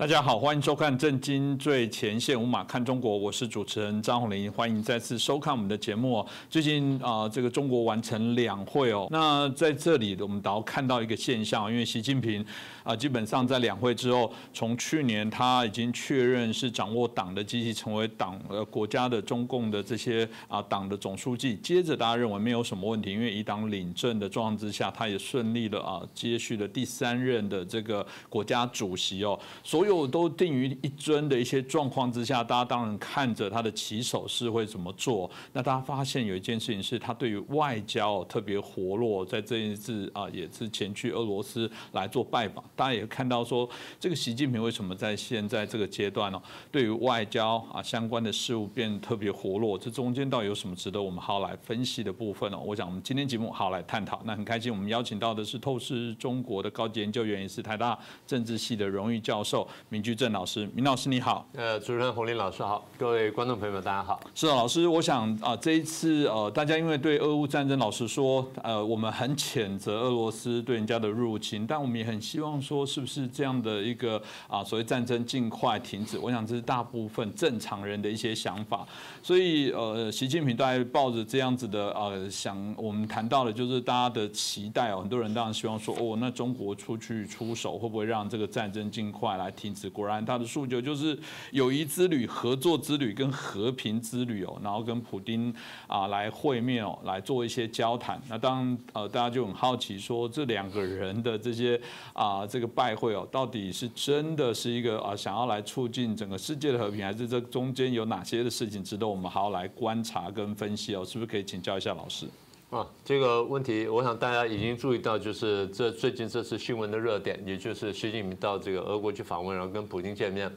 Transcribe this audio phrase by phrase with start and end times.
[0.00, 6.26] 大家好，欢迎收看《震惊最前线》，无马看中国，我是主持人张宏林，欢迎再次收看我们的节目。
[6.48, 12.42] 最近啊，这个中国完成两会哦，那在这里我们倒看到一个现象，因为习近平
[12.82, 21.56] 啊，基本上在两会之后，从去年他已经确认是掌握党的机器，成为党呃国家的中共的这些啊党的总书记。
[21.56, 29.89] 接着大家认为没有什么问题，因为以党领政的状况之下，他也顺利的啊接续了第三任的这个国家主席哦，所有。
[29.90, 35.28] 就都定于一尊的一些状况之下，大家当然看着他的起手是会怎么做。
[35.52, 42.62] 那大家发现有一件事情是他对于外交特别活络，在这一次啊也是前去俄罗斯来做拜访。
[42.76, 49.76] 大家也看到说，这个习近平为什么在现在这个阶段呢，对于外交啊相关的事物变得特别活络？
[49.76, 52.56] 这中间到底有什么值得我们好来分析的部分呢？
[52.56, 54.22] 我想我们今天节目好来探讨。
[54.24, 59.66] 那很开心，我们邀请到的是透视中国的高级研究员，也是台大政治系的荣誉教授。
[59.88, 64.20] 明居正老师，明老师你好，呃，主持人洪林老师好，各位观众朋友们大家好。
[64.34, 76.18] 是啊，老师，我想啊，这一次呃，大家因为对俄乌战争，老实说，呃，我们很谴责俄罗斯对人家的入侵，但我们也很希望说，是不是这样的一个啊，所谓战争尽快停止？
[76.18, 78.86] 我想这是大部分正常人的一些想法。
[79.22, 89.90] 所以呃，习近平大概抱着这样子的呃想，我们谈到的就是大家的期待哦，很多人当然希望说，哦，那中国出去出手，会不会让这个战争尽快来停止？
[89.90, 91.18] 果然，他的诉求就是
[91.52, 95.54] 友谊之旅、合作之旅跟和平之旅哦，然后跟普京
[95.86, 98.20] 啊来会面哦，来做一些交谈。
[98.28, 101.78] 那当，呃，大家就很好奇，说这两个人的这些
[102.14, 111.04] 啊这个拜会哦，到底是真的是一个啊想要来促进整个世界的和平，还是这中间有哪些的事情值得我们好好来观察跟分析哦？
[111.04, 112.26] 是不是可以请教一下老师？
[112.70, 120.48] 啊，这个问题，我想大家已经注意到，就是这最近这次新闻的热点，也就是习近平到这个俄国去访问，然后跟普京见面，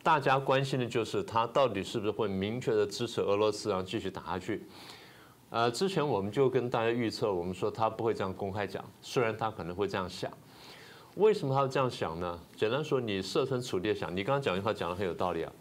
[0.00, 4.64] 大家关心的就是他到底是不是会明确的支持俄罗斯，然后继续打下去。
[5.50, 10.30] 呃，之前我们就跟大家预测，我们说他不会这样公开讲，虽然他可能会这样想。
[11.16, 12.38] 为什么他会这样想呢？
[12.56, 15.52] 简单说，你设身处地想，你刚刚讲一句话讲的很有道理啊。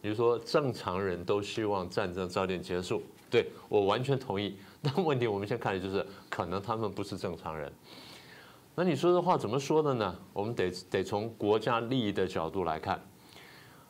[0.00, 4.56] 比如说，正常人都希望战争早点结束，对我完全同意。
[4.82, 7.72] 但问题我们先看的就是，可能他们不是正常人。
[8.74, 10.14] 那你说这话怎么说的呢？
[10.32, 13.00] 我们得得从国家利益的角度来看。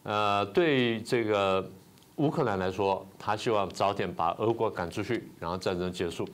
[0.04, 1.68] 呃，对这个
[2.16, 6.24] 乌克兰来说，他希望早点把俄国赶出去，然后战争结束；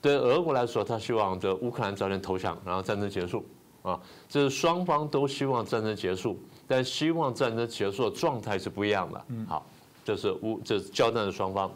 [0.00, 3.44] 对俄国来说，他希望这乌克兰早点投降，然后战争结束。
[3.82, 4.00] 啊，
[4.30, 9.24] 这是双方都希望战争结束，但希望战争结束的状态是不一样的。
[9.46, 9.66] 好，
[10.04, 11.70] 这是乌这是交战的双方。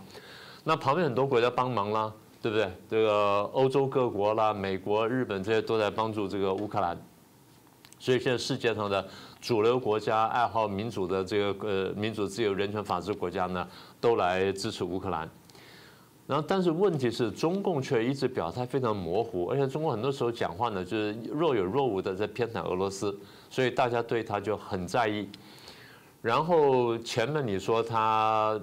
[0.64, 2.12] 那旁边很多国家帮忙啦，
[2.42, 2.70] 对不对？
[2.90, 6.96] 这个欧洲各国啦、美国、日本这些都在帮助这个乌克兰，
[7.98, 9.06] 所以现在世界上的
[9.40, 13.66] 主流国家、爱好民主的这个呃民主、自由、人权、法治国家呢，
[14.00, 15.28] 都来支持乌克兰。
[16.28, 23.18] 然后，但是问题是中共却一直表态非常模糊，而且中共很多时候讲话呢，就是若有若无的在偏袒俄罗斯，
[23.48, 25.26] 所以大家对他就很在意。
[26.20, 28.60] 然后前面你说他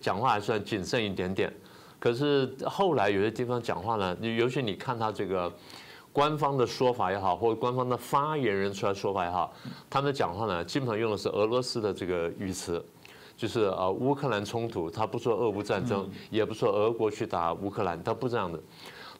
[0.00, 1.54] 讲话还算谨慎一点点，
[2.00, 5.52] 可是后来有些地方讲话呢，你尤其你看他这个
[6.12, 9.54] 官方的说法也好，或者官方的发言人出来说法也好，
[9.88, 12.84] 他们的讲话呢，基本上用的是俄罗斯的这个语词，
[13.38, 18.60] 就是啊乌克兰冲突，他不说俄乌战争，也不说俄国去打乌克兰，他不这样的，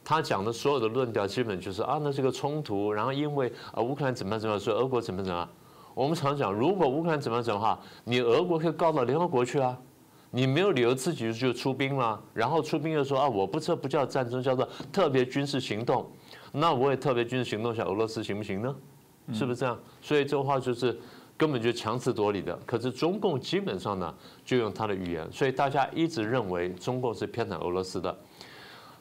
[0.02, 5.48] 他讲的所有的论调基本就是啊，那是个冲突，然后因为啊乌克兰怎么样怎么样，所以俄国怎么怎么样。
[5.94, 9.78] 我们常讲，如果乌克兰怎么样怎么样，你俄国可以告到联合国去啊，
[10.32, 16.10] 你没有理由自己就出兵了，然后出兵又说啊，我不这不叫战争，叫做特别军事行动，
[16.50, 18.74] 那我也特别军事行动下俄罗斯行不行呢？
[19.32, 19.78] 是不是这样？
[20.00, 20.98] 所以这话就是
[21.38, 22.54] 根本就强词夺理的。
[22.66, 24.14] 可是中共基本上呢，
[24.44, 28.14] 就用他的语言，所以大家一直认为中共是偏袒俄罗斯的。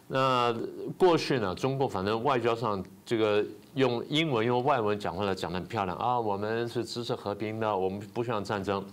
[0.07, 0.55] 那
[0.97, 3.43] 过去呢，中共反正外交上这个
[3.73, 8.85] 用英文、用外文讲话来讲的很漂亮啊，我们是支持和平的，我们不希望战争。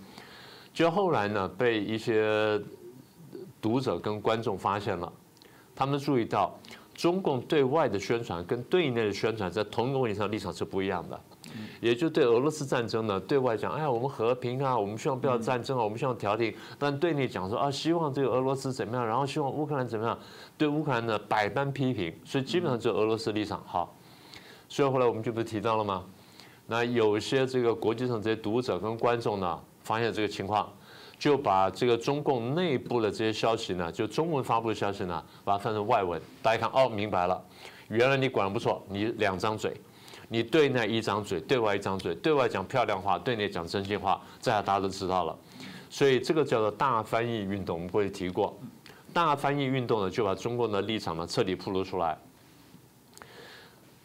[0.73, 2.61] 就后来呢，被一些
[3.61, 5.09] 读者跟观众发现了，
[5.73, 6.59] 他们注意到
[6.93, 11.17] 中共对外的宣传跟对内的宣传在同一个问题上立场是不一样的。
[11.81, 20.17] 也就对俄罗斯战争呢，对外讲，哎呀，我们和平啊，我们希望不要战争啊，我们希望调停；但对内讲说啊，希望这个俄罗斯怎么样，然后希望乌克兰怎么样，
[20.57, 23.95] 对乌克兰呢百般批评，所以基本上就俄罗斯立场好。
[24.67, 26.03] 所以后来我们就不提到了吗？
[26.67, 30.67] 那有些这个国际上这些读者跟观众呢，发现这个情况，
[31.19, 37.39] 就把这个中共内部的这些消息呢，就中文发布的消息呢，把它翻成外文，大家看哦，明白了，
[37.89, 39.79] 原来你管不错，你两张嘴。
[40.27, 45.37] 你对内一张嘴，对外一张嘴，对外讲漂亮话，对内讲真心话，这下大家都知道了。
[45.89, 48.57] 所以这个叫做大翻译运动，我们过去提过。
[49.13, 52.17] 大翻译运动呢，就把中共的立场呢彻底暴露出来。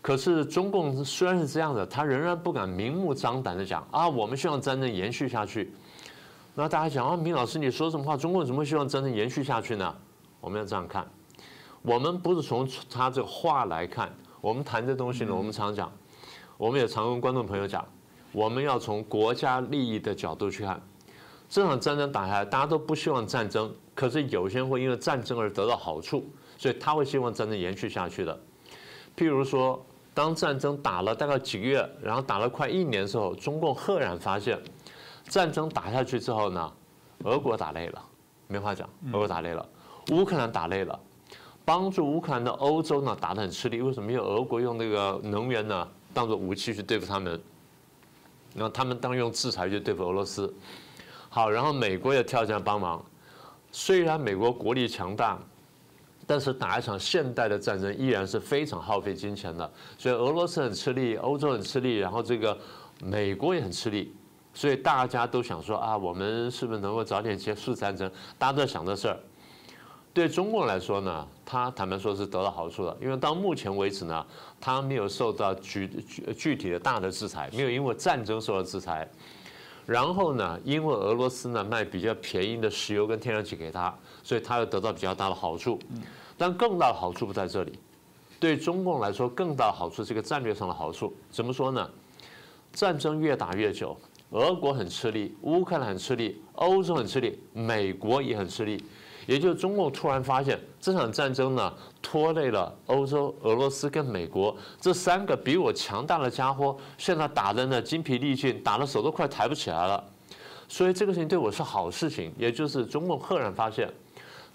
[0.03, 5.73] 可是中共虽然是这样的，他仍然不敢明目张胆的讲啊，我们希望战争延续下去。
[6.55, 8.17] 那大家讲啊，明老师你说什么话？
[8.17, 9.95] 中共怎么希望战争延续下去呢？
[10.41, 11.07] 我们要这样看，
[11.83, 15.93] 我们不是从他这话来看，我们谈这东西呢，我们常讲，
[16.61, 17.83] 我们也常跟观众朋友讲，
[18.33, 20.79] 我们要从国家利益的角度去看。
[21.49, 26.23] 这场战争打下来，大家都不希望战争，可是有些人会因为战争而得到好处，
[26.59, 28.39] 所以他会希望战争延续下去的。
[29.17, 29.83] 譬如说。
[30.13, 34.61] 当战争打了大概几个月，然后打了快一年的时候，中共赫然发现，
[35.29, 36.73] 战争打下去之后呢，
[37.23, 38.03] 俄国打累了，
[38.49, 39.67] 没话讲，俄国打累了，
[40.11, 40.99] 乌克兰打累了，
[41.65, 43.81] 帮助乌克兰的欧洲呢打得很吃力。
[43.81, 44.11] 为什么？
[44.11, 47.41] 因为俄国用那个能源呢当做武器去对付他们，
[48.55, 50.53] 然后他们当用制裁去对付俄罗斯。
[51.29, 53.05] 好，然后美国也跳进来帮忙，
[53.71, 55.39] 虽然美国国力强大。
[56.27, 59.69] 但是打一场现代的战争依然是非常耗费金钱的，
[59.99, 62.57] 所以俄罗斯很吃力，欧洲很吃力，然后这个
[63.03, 64.15] 美国也很吃力，
[64.55, 68.09] 所以大家都想说啊，我们是不是能够早点结束战争？
[68.39, 69.19] 大家都在想这事儿。
[70.13, 74.27] 对中共来说呢，他坦白说是得到好处的，因为到目前为止呢，
[74.61, 79.09] 他没有受到具具具体的大的制裁，没有因为战争受到制裁。
[79.87, 83.93] 然后呢，因为俄罗斯呢卖比较便宜的石油跟天然气给他，
[84.23, 85.79] 所以他又得到比较大的好处。
[86.37, 87.79] 但更大的好处不在这里，
[88.39, 91.13] 对中共来说，更大的好处是一个战略上的好处。
[91.31, 91.91] 怎么说呢？
[92.73, 93.97] 战争越打越久，
[94.31, 98.85] 俄国很吃力，乌克兰很吃力，欧洲很吃力，美国也很吃力。
[99.31, 101.73] 也就是中共突然发现，这场战争呢，
[102.03, 110.03] 拖累了欧洲、俄罗斯跟美国这三个比我强大的家伙，现在打的呢精疲力尽，打的手都快抬不起来了。
[110.67, 113.89] 所以这个事情对我是好事情，也就是中共赫然发现。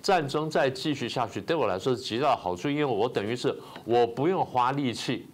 [0.02, 5.26] 战争再继续下去，对我来说是极大的好处，因为我等于是我不用花力气，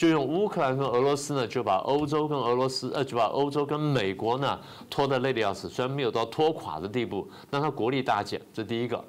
[0.00, 4.58] 就用乌克兰跟俄罗斯呢，就把欧洲跟俄罗斯，呃，就把欧洲跟美国呢
[4.88, 5.68] 拖得累得要死。
[5.68, 9.04] 虽然没有到拖垮的地步，但他国力大减，这第一个。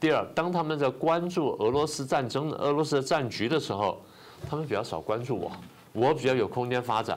[0.00, 4.02] 第二，当他们在关注俄罗斯战争、俄罗斯的战局的时候，
[4.50, 5.52] 他们比较少关注我，
[5.92, 7.16] 我比较有空间发展。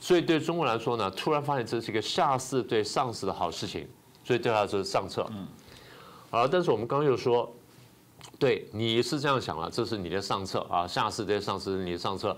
[0.00, 3.86] 所以对中国来说呢，突然发现这是一个下士对上士的好事情，
[4.24, 5.30] 所以对他是上策。
[6.30, 6.48] 啊！
[6.50, 7.54] 但是我们刚刚又说，
[8.38, 12.36] 对你是这样想了，这是你的上策啊，下次这些上是你的上策。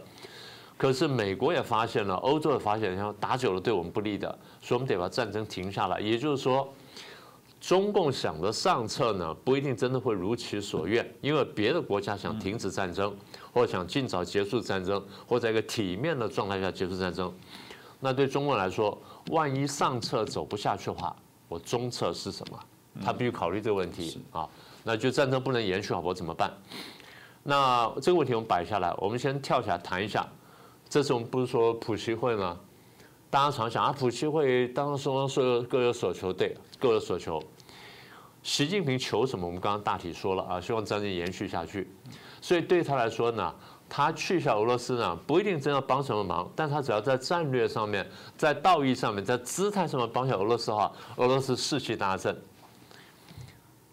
[0.78, 4.26] 可是美国也发现了，欧洲也发现，然后打久了对我们不利的，
[4.62, 6.00] 所以我们得把战争停下来。
[6.00, 6.72] 也就是说，
[7.60, 13.14] 中共想的上策呢，不一定真的会如其所愿，因为别的国家想停止战争，
[13.52, 17.30] 或想尽早结束战争，或在一个体面的状态下结束战争。
[18.00, 21.14] 那对中国来说，万一上策走不下去的话，
[21.46, 22.58] 我中策是什么？
[23.04, 24.48] 他必须考虑这个问题啊，
[24.82, 26.52] 那就战争不能延续，好，我怎么办？
[27.42, 30.26] 那这个问题我们摆下来，我们先跳起来谈一下。
[30.88, 32.58] 这次我们不是说普希会吗？
[33.30, 37.42] 大家常想啊，普希会当时说各有所求，对，各有所求。
[38.42, 39.46] 习近平求什么？
[39.46, 41.90] 我们刚刚大体说了啊，希望战争延续下去。
[42.40, 43.54] 所以对他来说呢，
[43.88, 48.04] 他去一下俄罗斯呢，不一定真要帮什么忙，但他只要在战略上面、
[48.36, 52.36] 在道义上面、在姿态上面帮下俄罗斯的话，俄罗斯士气大振。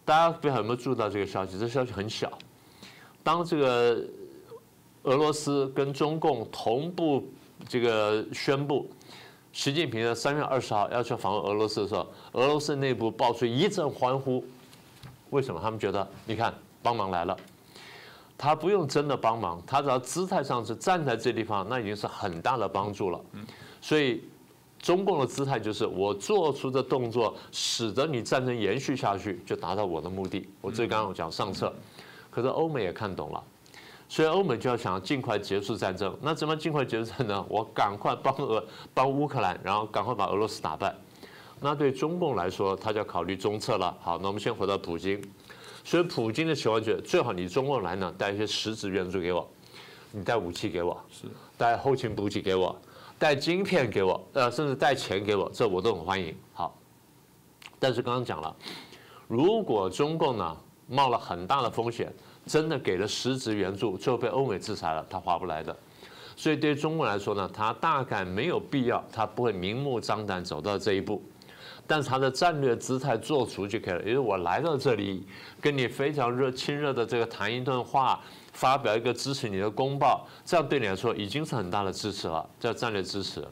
[0.08, 1.60] 大家不知道有没有注意到这个消息？
[1.60, 2.32] 这消息很小。
[3.22, 4.02] 当这个
[5.04, 7.30] 俄罗斯跟中共同步
[7.68, 8.90] 这个宣布，
[9.52, 14.42] 习近平的三月二十号要去访问俄罗斯的时候，俄罗斯内部爆出一阵欢呼。
[15.32, 15.60] 为什么？
[15.62, 17.36] 他们觉得，你看，帮忙来了。
[18.38, 23.20] 他不用真的帮忙，他只要姿态上是站在这地方，那已经是很大的帮助了。
[23.82, 24.24] 所以。
[24.88, 30.48] 中共的姿态就是我做出的动作，使得你战争延续下去，就达到我的目的。
[30.62, 31.74] 我最刚刚讲上策，
[32.32, 33.44] 可是欧美也看懂了，
[34.08, 36.18] 所以欧美就要想尽快结束战争。
[36.22, 37.46] 那怎么尽快结束战争？
[37.50, 40.96] 我赶快帮俄帮乌克兰，然后赶快把俄罗斯打败。
[41.60, 43.94] 那对中共来说，他就要考虑中策了。
[44.00, 45.22] 好，那我们先回到普京。
[45.84, 49.46] 所以普京的情况就最好你中共来呢，带一些实质援助给我，
[50.14, 51.28] 你带武器给我，是
[51.58, 52.74] 带后勤补给给我。
[53.20, 56.36] 带晶片给我，呃，甚至带钱给我，这我都很欢迎。
[56.54, 56.78] 好，
[57.80, 58.56] 但是刚刚讲了，
[59.28, 60.58] 如果中共呢
[60.88, 62.14] 冒了很大的风险，
[62.46, 65.76] 真的给了实质援助，最后被欧美制裁了，他划不来的。
[66.36, 71.22] 所以对于中共来说呢，他大概没有必要，他不会明目张胆走到这一步。
[71.88, 74.00] 但是他的战略姿态做足就可以了。
[74.02, 75.26] 因为我来到这里，
[75.60, 78.22] 跟你非常热亲热的这个谈一段话，
[78.58, 83.48] 发表一个支持你的公报，这样对你来说已经是很大的支持了，叫战略支持。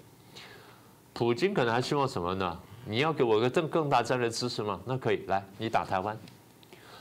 [1.14, 2.60] 普京可能还希望什么呢？
[2.88, 4.82] 你要给我一个更更大战略支持吗？
[4.84, 6.18] 那可以，来，你打台湾，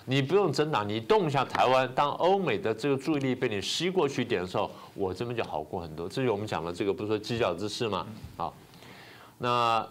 [0.05, 6.07] 你不用真打，你动一下台湾，当欧美的这个注意力被你吸过去一点的时候，我这边就好过很多。
[6.07, 8.07] 这就我们讲的这个，不是说犄角之势吗？
[8.37, 8.55] 好，
[9.39, 9.89] 那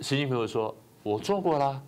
[0.00, 1.82] 习近平说，我做过了，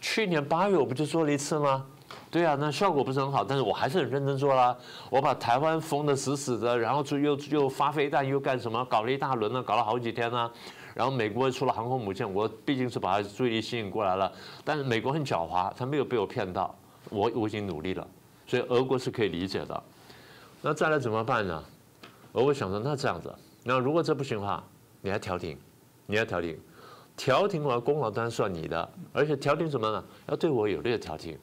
[0.00, 1.84] 去年八月我不就做了一次吗？
[2.30, 4.76] 对啊，那效果不是很好，但是我还是很认真做啦。
[5.10, 8.84] 我把台湾封得死死的，然后就又又发飞弹，又干什么？
[8.84, 10.50] 搞了一大轮呢，搞了好几天呢。
[10.94, 14.30] 然后美国出了航空母舰，我毕竟是把他注意力吸引过来了。
[14.62, 16.74] 但是美国很狡猾，他没有被我骗到，
[17.08, 18.06] 我我已经努力了，
[18.46, 19.82] 所以俄国是可以理解的。
[20.60, 21.64] 那再来怎么办呢？
[22.32, 24.62] 俄国想说，那这样子，那如果这不行的话，
[25.00, 25.56] 你还调停，
[26.04, 26.58] 你还调停，
[27.16, 30.04] 调停完功劳当然算你的，而且调停什么呢？
[30.26, 31.38] 要对我有利的调停。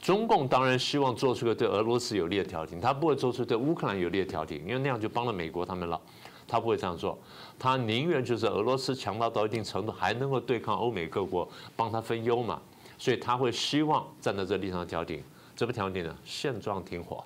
[0.00, 6.00] 中共当然希望做出个对俄罗斯有利的调停，他不会做出对乌克兰有利的调停，因为那样就帮了美国他们了。
[6.48, 7.16] 他不会这样做，
[7.60, 12.60] 他宁愿就是俄罗斯强大到一定程度，还能够对抗欧美各国，帮他分忧嘛。
[12.98, 15.22] 所以他会希望站在这立场调停，
[15.54, 16.12] 怎么调停呢？
[16.24, 17.22] 现状停火，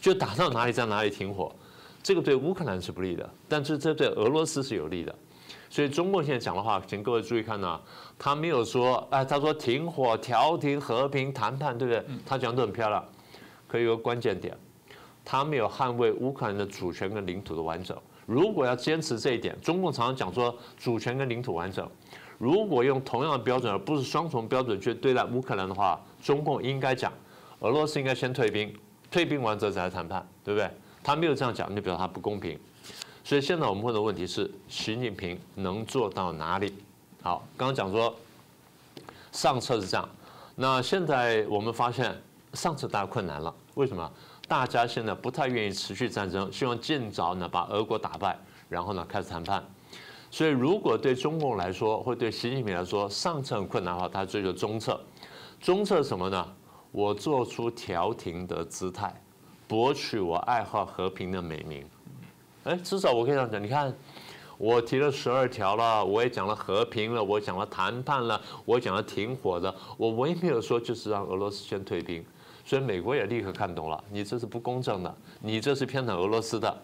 [0.00, 1.54] 就打到哪里在哪里停火。
[2.02, 5.14] 这个对乌克兰是不利的，但是这对俄罗斯是有利的。
[5.70, 7.78] 所以中共现在讲的话，请各位注意看呐，
[8.18, 12.04] 他没有说，哎，他说停火、调停、和平谈判，对不对？
[12.26, 13.04] 他讲的很漂亮，
[13.66, 14.56] 可以有个关键点，
[15.24, 17.96] 他没有捍卫乌克兰的主权跟领土的完整。
[18.24, 21.88] 如果要坚持这一点，中共常常讲说主权跟领土完整。
[22.38, 27.12] 如果用同样的标准，而不是双重标准去对待乌克兰的话，中共应该讲，
[27.60, 28.72] 俄罗斯应该先退兵，
[29.10, 30.70] 退兵完之后再来谈判，对不对？
[31.02, 32.58] 他没有这样讲，就表示他不公平。
[33.28, 36.72] 所以现在我们问的问题是，习近平能做到哪里？
[37.20, 38.16] 好，刚刚讲说
[39.32, 40.08] 上策是这样，
[40.54, 42.18] 那现在我们发现
[42.54, 44.10] 上策大困难了，为什么？
[44.48, 48.34] 大家现在不太愿意持续战争，希望尽早呢把俄国打败，
[48.66, 49.62] 然后呢开始谈判。
[50.30, 54.98] 所以，如果对中共来说，或对习近平来说，上策很困难的话，他追求中策。
[55.60, 56.48] 中策什么呢？
[56.92, 59.14] 我做出调停的姿态，
[59.66, 61.86] 博取我爱好和平的美名。
[62.64, 63.62] 哎，至少我可以这样讲。
[63.62, 63.92] 你看，
[64.58, 72.24] 我提了十二条了，我也讲了和平了，我讲了谈判了，我讲了停火的，我唯一没有说就是让俄罗斯先退兵。
[72.64, 76.76] 所以美国也立刻看懂了，你这是不公正的，你这是偏袒俄罗斯的。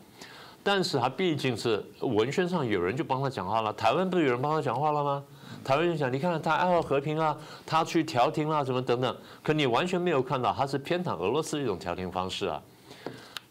[0.62, 5.23] 但是他毕竟是文宣上有人就帮他讲话了，台湾不是有人帮他讲话了吗？
[5.62, 9.14] 台湾就讲，你看他爱好和平啊，他去调停啊，什么等等。
[9.43, 12.62] 可你完全没有看到他是偏袒俄罗斯的一种调停方式啊。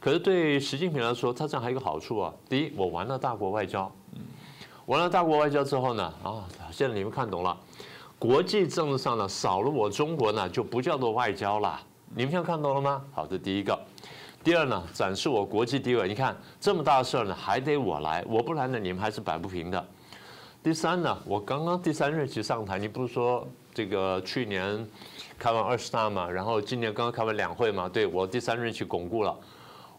[0.03, 2.33] 可是对习近平来说，他这样还有一个好处啊。
[2.49, 3.89] 第一，我玩了大国外交，
[4.85, 6.43] 玩了大国外交之后呢，啊，
[6.73, 7.57] 现在你们看懂了，
[8.19, 11.79] 国际政治上呢少了我中国呢就不叫做外交了。
[12.13, 13.01] 你们现在看懂了吗？
[13.13, 13.79] 好，这第一个。
[14.43, 16.05] 第二呢，展示我国际地位。
[16.05, 19.87] 你看这么大的事儿呢，还得我来，我不来呢，你们还是摆不平的。
[20.61, 24.85] 第三呢，我刚刚第三任期上台，你不是说这个去年
[25.39, 29.33] 开完二十大嘛，然后今年刚刚开完两会嘛，对我第三任期巩固了，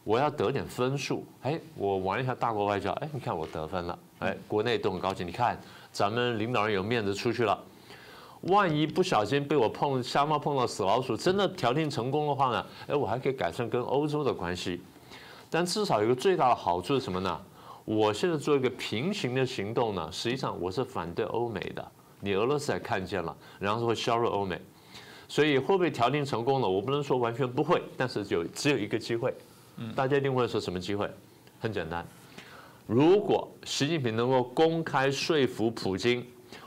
[0.04, 1.24] 我要得点分数。
[1.42, 5.26] 哎，我玩一下大国外交，哎，你看我得分了，哎，国内都很高兴。
[5.26, 5.58] 你看
[5.90, 7.58] 咱们领导人有面子出去了。
[8.42, 12.66] 万一不小心被我碰瞎猫碰到死老鼠，真的调停成功的话呢？
[12.88, 14.82] 哎，我还可以改善跟欧洲的关系。
[15.48, 17.40] 但至少有个最大的好处是什么呢？
[17.86, 21.92] 我现在做一个平行的行动呢，实际上我是反对欧美的。
[22.20, 24.60] 你俄罗斯也看见了，然后会削弱欧美。
[25.28, 26.68] 所以会不会调停成功了？
[26.68, 29.34] 我不能说完全不会，但是有只有一个机会。
[29.94, 31.10] 大家一定会说什么机会？
[31.60, 32.06] 很简单，
[32.86, 36.26] 如果习近平能够公开说服普京。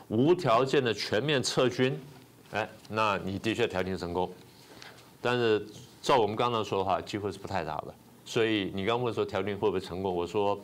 [0.10, 2.00] 无条件的全面撤军，
[2.52, 4.32] 哎，那你的确调停成功，
[5.20, 5.68] 但是
[6.02, 7.94] 照我们刚刚说的话，机会是不太大的。
[8.24, 10.58] 所以你刚问说调停会不会成功，我说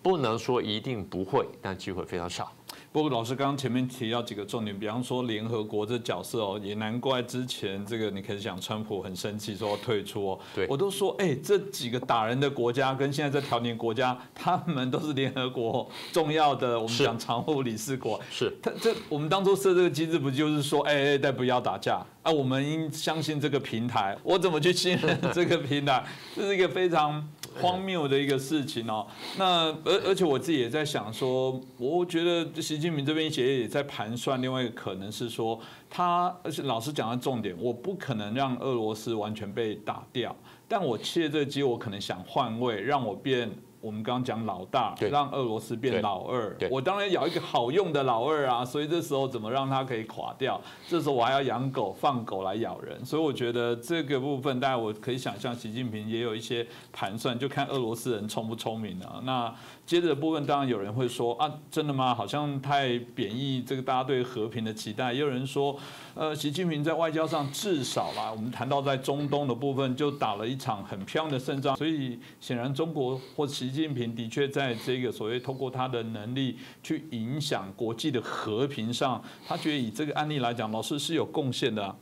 [0.00, 2.48] 不能说一定不会，但机会非常小。
[2.94, 10.38] 不过老师刚刚前面提到几个重点，比方说联合国这角色哦，也难怪之前这个你可以讲川普很生气说要退出哦。
[10.54, 18.20] 对，我都说哎，这几个打人的国家跟现在这调停国家，他们都是联合国重要的我们讲常务理事国。
[18.30, 22.30] 是，他这我们当初设这个机制不就是说哎哎，但不要打架啊？
[22.30, 26.04] 我们应相信这个平台，我怎么去信任这个平台？
[26.36, 27.28] 这是一个非常。
[27.60, 29.06] 荒谬的一个事情哦，
[29.38, 35.58] 那而而且我自己也在想说，我觉得习近平这边也也在盘算另外一个可能是说，
[35.88, 40.34] 他而且老师讲的重点，我不可能让俄罗斯完全被打掉，
[40.68, 43.50] 但我切这个机，我可能想换位，让我变
[43.84, 46.56] 我们刚刚讲老大，对让俄罗斯变老二。
[46.70, 50.58] 我当然要一个好用的老二啊，所以这时候怎么让它可以垮掉？
[50.88, 53.04] 这时候我还要养狗，放狗来咬人。
[53.04, 59.20] 所以我觉得这个部分，大家我可以想象，习近平也有一些盘算，就看俄罗斯人聪不聪明啊。
[59.22, 59.54] 那
[59.86, 62.14] 接着的部分，当然有人会说啊，真的吗？
[62.14, 65.12] 好像太贬义这个大家对和平的期待。
[65.12, 65.78] 也有人说，
[66.14, 81.94] 呃，习近平在外交上至少啦，我们谈到在中东的部分就打了一场很漂亮的胜仗，所以显然中国或习近平的确在这个所谓透过他的能力去影响国际的和平上，他觉得以这个案例来讲，老师是有贡献的、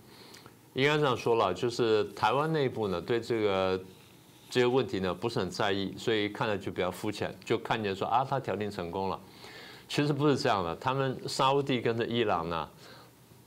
[0.74, 3.82] 应该这样说了，就是台湾内部呢对这个
[4.52, 9.18] 这些问题呢不是很在意，所以看了就比较肤浅，就看见说啊他调停成功了，
[9.88, 12.68] 其实不是这样的，他们沙烏地跟着伊朗呢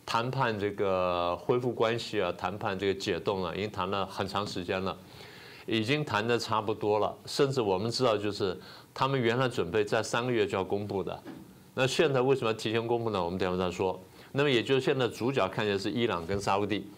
[0.03, 4.97] 谈判这个恢复关系啊，谈判这个解冻啊，已经谈了很长时间了，
[5.67, 8.59] 已经谈的差不多了，甚至我们知道就是
[8.91, 11.23] 他们原来准备在三个月就要公布的，
[11.75, 13.23] 那现在为什么提前公布呢？
[13.23, 14.01] 我们等会再说。
[14.31, 16.89] 那么也就是现在主角看见是伊朗跟沙烏地。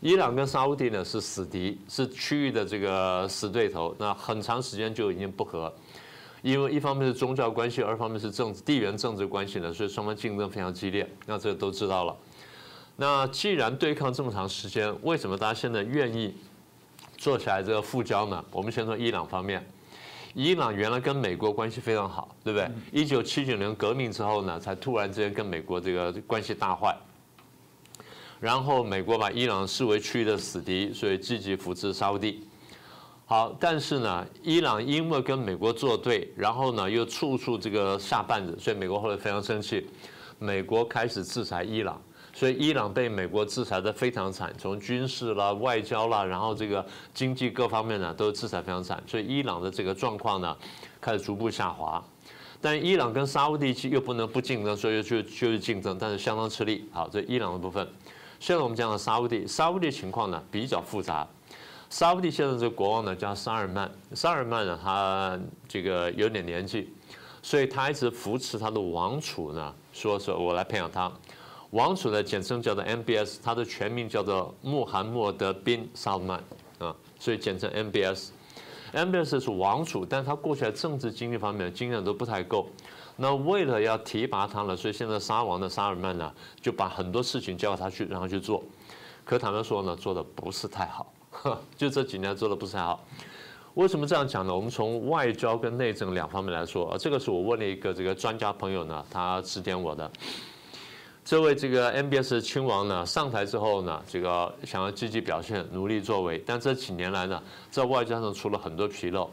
[0.00, 3.94] 伊朗跟沙烏地呢是死敌，是区域的这个死对头。
[3.98, 5.72] 那很长时间就已经不和，
[6.42, 11.08] 因为一方面是宗教关系，二方面是政治地缘政治关系呢，所以双方竞争非常激烈。
[11.26, 12.16] 那这都知道了。
[12.94, 16.34] 那既然对抗这么长时间，为什么大家现在愿意
[17.16, 18.44] 做起来这个复交呢？
[18.52, 19.64] 我们先说伊朗方面。
[20.34, 22.70] 伊朗原来跟美国关系非常好，对不对？
[22.92, 26.96] 一九七九年革命之后呢，才突然之间跟美国这个关系大坏。
[28.40, 32.44] 然后美国把伊朗视为区域的死敌，所以积极扶持沙烏地。
[33.26, 39.86] 好，但是呢，伊朗因为跟美国作对，然后呢又处处这个下绊子，所以美国后来非常生气，
[40.38, 42.00] 美国开始制裁伊朗，
[42.32, 50.56] 所以伊朗被美国制裁的非常惨，从军事啦、外交啦，然后这个经济各方面呢都制裁非常惨，所以伊朗的这个状况呢
[51.00, 52.02] 开始逐步下滑。
[52.60, 56.88] 但伊朗跟沙烏地又不能不竞争，所以就就是竞争，但是相当吃力。
[56.90, 57.86] 好，这伊朗的部分。
[58.40, 61.26] 现在我们讲的沙烏地，沙烏地情况呢比较复杂。
[61.90, 66.92] 沙烏地现在这个国王呢叫沙尔曼，沙尔曼呢他这个有点年纪，
[67.42, 71.10] 所以他一直扶持他的王储呢，说说我来培养他。
[71.70, 76.38] 王储呢简称叫做 MBS，他的全名叫做穆罕默德宾沙尔曼
[76.78, 78.28] 啊，所以简称 MBS。
[78.94, 82.68] MBS 是王储，但他过去在政治经济方面经验都不太够。
[83.20, 88.62] 那为了要提拔他呢，所以现在沙王的沙尔曼呢，就把很多事情交给他去，让他去做。
[89.24, 91.12] 可坦白说呢，做的不是太好，
[91.76, 93.04] 就这几年做的不是太好。
[93.74, 94.54] 为什么这样讲呢？
[94.54, 100.08] 我们从外交跟内政两方面来说啊，这个是我问了一个这个专家朋友呢，他指点我的。
[101.24, 109.28] 这位这个 MBS 亲王呢，上台之后呢，这个想要积极表现，努力作为，但这几年来呢，在外交上出了很多纰漏。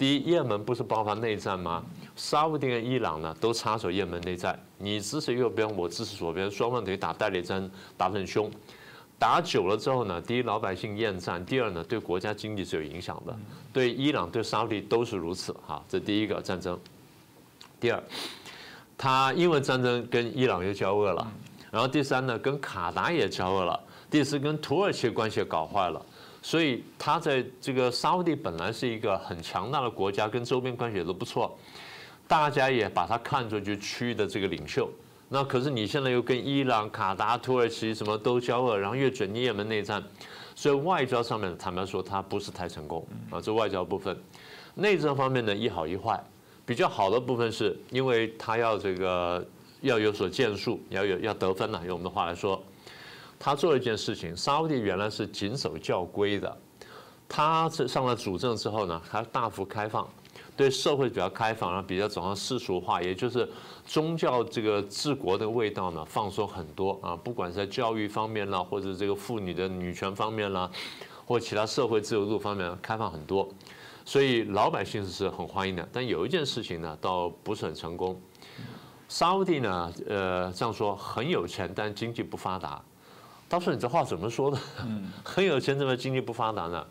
[0.00, 1.84] 第一，也门不是爆发内战吗？
[2.16, 8.50] 沙烏地跟伊朗呢都插手也门内战，你支持右边，我支持左边，双方等于打代理战，打得很凶。
[9.18, 13.38] 打久了之后呢，第一老百姓厌战，第二呢对国家经济是有影响的，
[13.74, 15.84] 对伊朗对沙烏地都是如此哈。
[15.86, 16.80] 这第一个战争。
[17.78, 18.02] 第二，
[18.96, 21.30] 他因为战争跟伊朗又交恶了，
[21.70, 23.78] 然后第三呢跟卡达也交恶了，
[24.10, 26.00] 第四跟土耳其关系搞坏了。
[26.42, 31.58] 所以他在这个沙烏地本来是一个很强大的国家，跟周边关系也都不错，
[32.26, 34.90] 大家也把他看作就区域的这个领袖。
[35.28, 40.02] 那可是你现在又跟伊朗、卡达、土耳其什么都交恶，然后又卷也门内战，
[40.54, 43.40] 所以外交上面坦白说他不是太成功啊。
[43.40, 44.16] 这外交部分，
[44.74, 46.20] 内政方面呢一好一坏。
[46.66, 49.44] 比较好的部分是因为他要这个
[49.80, 52.62] 要有所建树，要有要得分了，用我们的话来说。
[53.42, 56.56] 他做了一件事情，沙烏地原来是谨守教规的，
[57.26, 60.06] 他这上了主政之后呢，他大幅开放，
[60.54, 63.48] 对社会比较开放，然后比较走向世俗化，也就是
[63.86, 70.70] 宗教这个治国的味道呢放松很多啊，不管是在教育方面啦，或者这个妇女的女权方面啦，
[71.24, 73.48] 或其他社会自由度方面开放很多，
[74.04, 75.88] 所以老百姓是很欢迎的。
[75.90, 78.20] 但有一件事情呢，倒不是很成功，
[79.08, 82.84] 沙烏地呢，呃，这样说很有钱，但经济不发达。
[83.50, 84.56] 他说：“你这话怎么说的？
[85.24, 86.86] 很有钱，怎么经济不发达呢？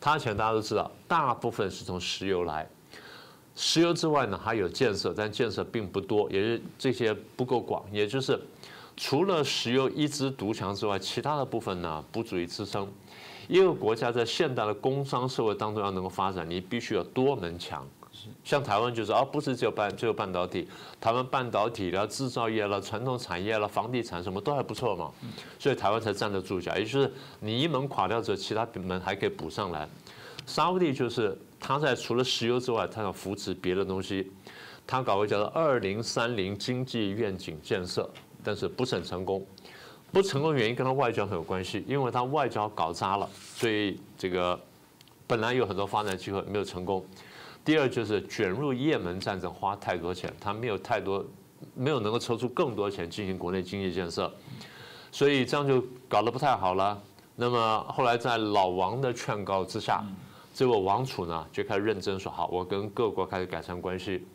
[0.00, 2.68] 他钱大家都知道，大部分是从石油来，
[3.54, 7.84] 石油之外呢还有建设，但建设并不多，也是这些不够广。
[7.92, 8.36] 也就是
[8.96, 12.90] 除了石油一枝独强之外，其他的部分呢不足以支撑。
[13.48, 17.86] 一个国家在现代的工商社会当中要能够发展，你必须有多门墙。
[18.44, 20.68] 像台湾就是啊，不是只有半只有半导体，
[21.00, 25.10] 台湾半导体了、制造业了、传统产业了、房地产什么都还不错嘛，
[25.58, 26.76] 所以台湾才站得住脚。
[26.76, 29.88] 也就是你一门垮掉之后，其他门还可以补上来。
[30.44, 34.30] 沙地就是他在除了石油之外，他要扶持别的东西，
[34.86, 38.10] 他搞个叫做“二零三零经济愿景”建设，
[38.42, 39.44] 但是不是很成功。
[40.10, 44.60] 不成功原因跟他外交很有关系，因为他外交搞砸了，所以这个
[45.26, 47.02] 本来有很多发展机会没有成功。
[47.64, 51.24] 第二就是卷入也门战争花太多钱，他没有太多，
[51.74, 54.32] 没有能够抽出更多钱进行国内经济建设，
[55.10, 57.00] 所以这样就搞得不太好了。
[57.36, 60.04] 那么后来在老王的劝告之下，
[60.52, 64.26] 这位王储呢就开始认真说：好，我跟各国开始改善关系。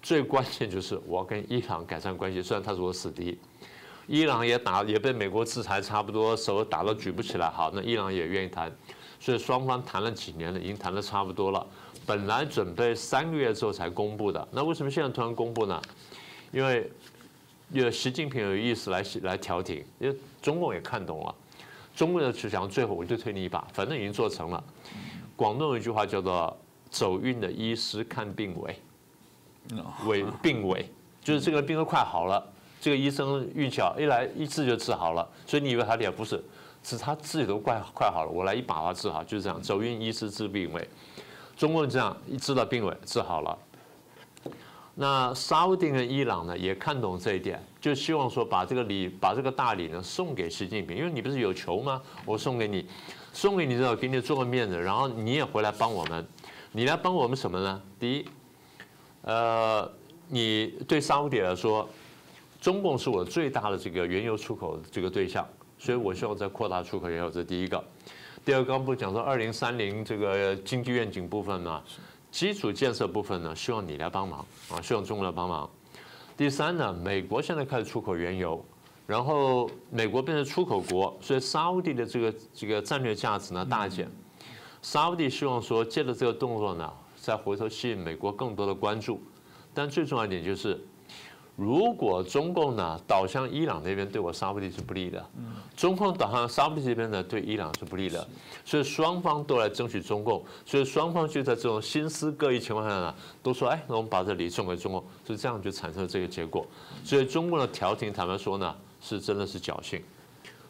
[0.00, 3.38] 最关键就是我要跟伊朗改善关系，虽然他是我死敌。
[4.08, 7.48] 伊朗也打也被美国制裁，差不多手打都举不起来。
[7.48, 8.70] 好，那伊朗也愿意谈，
[9.20, 11.64] 所以双方谈了几年了，已经谈的差不多了。
[12.06, 15.80] 本来准备三个月之后才公布的，那为什么现在突然公布呢？
[16.50, 16.90] 因为
[17.70, 21.34] 有习近平有意思来来调停，因为中共也看懂了，
[21.94, 24.62] 中共的去想最后我就推你一把，反正已经做成了。
[25.36, 26.54] 广东有一句话叫做
[26.90, 28.76] “走运的医师看病危”，
[30.06, 30.86] 危病危
[31.22, 32.46] 就是这个病都快好了。
[32.80, 36.42] 这个医生运气好，一来一治就治好了，所以你以为他脸不是，
[36.82, 40.88] 是他自己都快快好了，我来一把把他治好，就是这样，走运医师治病危。
[41.56, 43.58] 中共这样一治到病危，治好了。
[44.94, 52.00] 那沙特跟伊朗呢也看懂这一点，就希望说把这个礼，把这个大礼呢送给习近平，因为你不是有求吗？
[52.24, 52.86] 我送给你，
[53.32, 56.26] 送给你之后给你做个面子，然后你也回来帮我们，
[56.72, 57.82] 你来帮我们什么呢？
[57.98, 58.28] 第一，
[59.22, 59.90] 呃，
[60.28, 61.88] 你对沙特来说。
[62.60, 65.44] 中共是我最大的这个原油出口这个对象，
[65.80, 67.84] 所以我希望再扩大出口原油，这第一个。
[68.44, 71.80] 第二，刚不讲说二零三零这个经济愿景部分呢，
[72.32, 75.70] 基础建设部分呢，希望你来帮忙啊，希望中国来帮忙。
[76.36, 78.60] 第三呢，美国现在开始出口原油，
[79.06, 84.10] 然后美国变成出口国，所以沙地的这个这个战略价值呢大减。
[84.82, 89.22] 沙地希望说借着这个动作呢，再回头吸引美国更多的关注，
[89.72, 90.84] 但最重要一点就是。
[91.54, 95.20] 如果中共呢倒向伊朗那边，对我沙特是不利的；
[95.76, 98.26] 中共倒向沙特这边呢，对伊朗是不利的。
[98.64, 106.66] 所以双方都来争取中共，所以双方就在这种心思各异情况下呢，都说：“哎，那我们把这礼送给中共。”所以这样就产生了这个结果。
[107.04, 110.02] 所以中共的调停，坦白说呢，是真的是侥幸。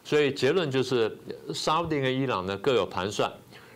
[0.05, 1.17] 所以结论就是，
[1.55, 3.31] 沙特跟伊朗呢各有盘算。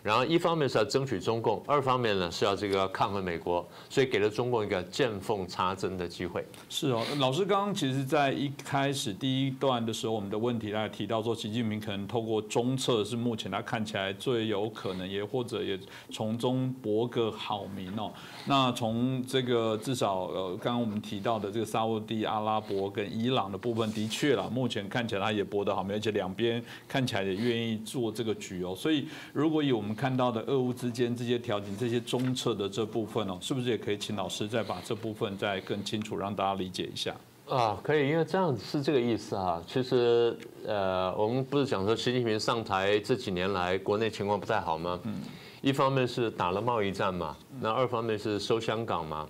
[0.07, 6.47] 然后一方面是要争取中共，二方面呢是要这个抗衡美国，所以给了中共一个见缝插针的机会。
[6.69, 15.77] 是哦，老师刚刚其实在一开始第一段的时候，我们的问题来提到说，习近平可能透过中策是目前他看起来最有可能，也或者也
[16.13, 18.13] 从中博个好名哦。
[18.45, 28.73] 那从这个至少呃，刚刚我们提到的这个沙地、阿拉伯跟伊朗的部分，的确啦，目前看起来他也博得好名，而且两边看起来也愿意做这个局哦。
[28.77, 37.15] 所以如果以我们看到的俄乌之间这些调停、这些中策的这部分哦，是不是也可以请老师再把这部分再更清楚，让大家理解一下？
[37.49, 39.63] 啊，可以，因为这样是这个意思啊。
[39.67, 45.01] 其实，呃，我们不是讲说习近平上台这几年来，国内情况不太好吗？
[45.05, 45.21] 嗯。
[45.63, 49.27] 一方面是打了贸易战嘛，那二方面是收香港嘛，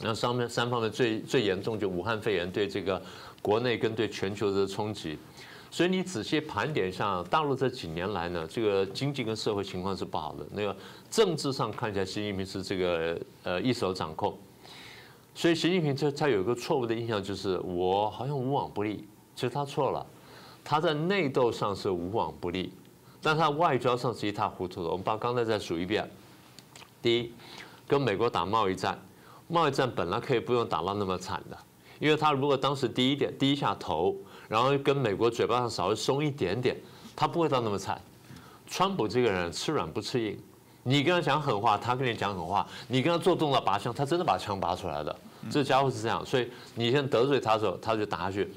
[0.00, 3.00] 那上面三方面最最严重就武汉肺炎对这个
[3.40, 5.18] 国内跟对全球的冲击。
[5.72, 10.46] 所以你仔细盘点一下，大陆这几年来呢，这个经济跟社会情况是不好的。
[10.52, 10.76] 那个
[11.10, 14.36] 政治上看起来，习近平是这个呃一手掌控。
[15.34, 19.08] 所以习近平他他有一个错误的印象，就是我好像无往不利。
[19.34, 20.06] 其实他错了，
[20.62, 22.70] 他在内斗上是无往不利，
[23.22, 24.90] 但他外交上是一塌糊涂的。
[24.90, 26.06] 我们把刚才再数一遍：
[27.00, 27.32] 第一，
[27.88, 29.00] 跟美国打贸易战，
[29.48, 31.56] 贸易战本来可以不用打到那么惨的，
[31.98, 34.14] 因为他如果当时第一点低下头。
[34.52, 36.76] 然后跟美国嘴巴上稍微松一点点，
[37.16, 37.98] 他不会到那么惨。
[38.66, 40.38] 川普这个人吃软不吃硬，
[40.82, 45.16] 你跟他讲狠话，他跟你讲狠话；你跟他做动作拔枪，他真的把枪拔出来的。
[45.50, 48.52] 这家伙是这样，所以你先得罪他的时候，他就打下去。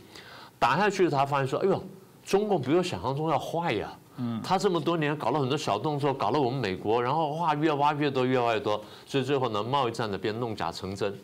[0.60, 1.82] 打下去，他发现说：“哎呦，
[2.26, 3.98] 中共比我想象中要坏呀！
[4.18, 11.18] 嗯，他这么多年搞了很多小动作，搞了我们美国，然后哇，越挖越多，越挖越多，所以最后呢，贸易战呢变弄假成真。”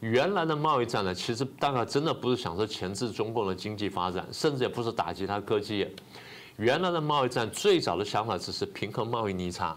[0.00, 5.94] 原来的贸易战呢，其实大概真的不是想说钳制中共的经济发展，甚至也不是打击它科技业。
[6.56, 9.76] 原来的贸易战最早的想法只是平衡贸易逆差，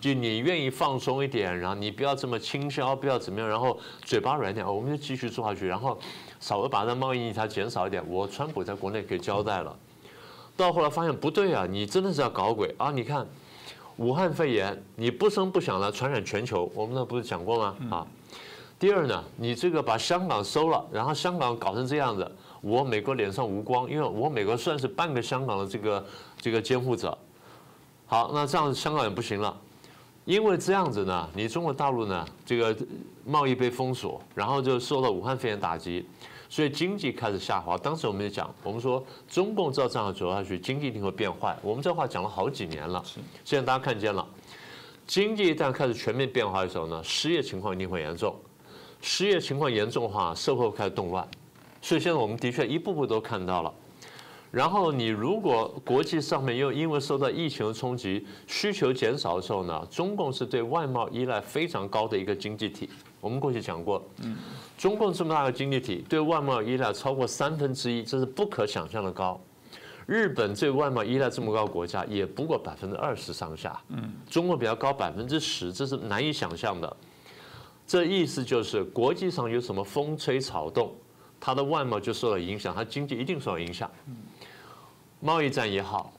[0.00, 5.98] 就你愿意放松一点，然后你不要这么倾销，不要怎么样，然后嘴巴软点，我们就继续做下去，然后
[6.40, 9.76] 稍微把这贸易逆差减少一点，我川普在国内给交代了。
[10.56, 12.90] 到后来发现不对啊，你真的是要搞鬼啊！
[12.90, 13.26] 你看
[13.96, 17.76] 武汉肺炎，你不声不响的传染全球，我们那不是讲过吗？
[17.90, 18.06] 啊。
[18.82, 22.28] 第二呢，你这个把香港收了，然后香港搞成这样子，
[22.60, 26.06] 我美国脸上无光，因为我美国算是半个香港的这个
[26.40, 27.16] 这个监护者。
[28.06, 29.56] 好，那这样香港也不行了。
[30.24, 32.76] 因为这样子呢，你中国大陆呢，这个
[33.24, 36.04] 贸易被封锁，然后就受到武汉肺炎打击，
[36.48, 37.78] 所以经济开始下滑。
[37.78, 41.56] 当时我们就讲，我们说中共照这样走下去，经济一定会变坏。
[41.62, 43.00] 我们这话讲了好几年了，
[43.44, 44.26] 现在大家看见了，
[45.06, 48.34] 经济一旦开始全面变化的时候呢，失业情况一定会严重。
[49.02, 51.28] 失业情况严重的话，社会会开始动乱。
[51.82, 53.74] 所以现在我们的确一步步都看到了。
[54.52, 62.88] 然后你如果国际上面又因为受到疫情的冲击，需求减少的时候呢，中共是对外贸依赖非常高的一个经济体。
[63.20, 64.36] 我们过去讲过，嗯，
[64.76, 69.40] 中共这么大的经济体对外贸依赖超过三分之一，这是不可想象的高。
[70.06, 76.96] 日本对外贸依赖这么高国家也不过百分之二十上下，嗯，中国比较高百分之十，这是难以想象的。
[77.92, 80.94] 这意思就是国际上有什么风吹草动，
[81.38, 83.90] 它的外贸就受到影响，它经济一定受到影响。
[85.20, 86.10] 贸易战也好，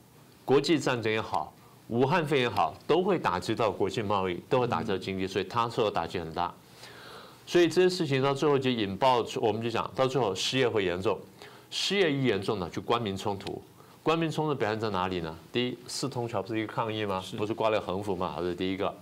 [0.46, 1.52] 国际战争也好，
[1.88, 6.54] 武汉肺炎也好，都会打击到国际贸易，都会打击到经济，所以它受到打击很大。
[7.48, 11.20] 所以这些事情到最后就引爆，我们就讲到最后失业会严重，
[11.72, 13.60] 失业一严重呢，就官民冲突。
[14.04, 15.36] 官民冲突表现在哪里呢？
[15.52, 17.24] 第一，四通桥不是一个抗议吗？
[17.36, 18.36] 不是挂了横幅吗？
[18.38, 18.96] 这是第一个。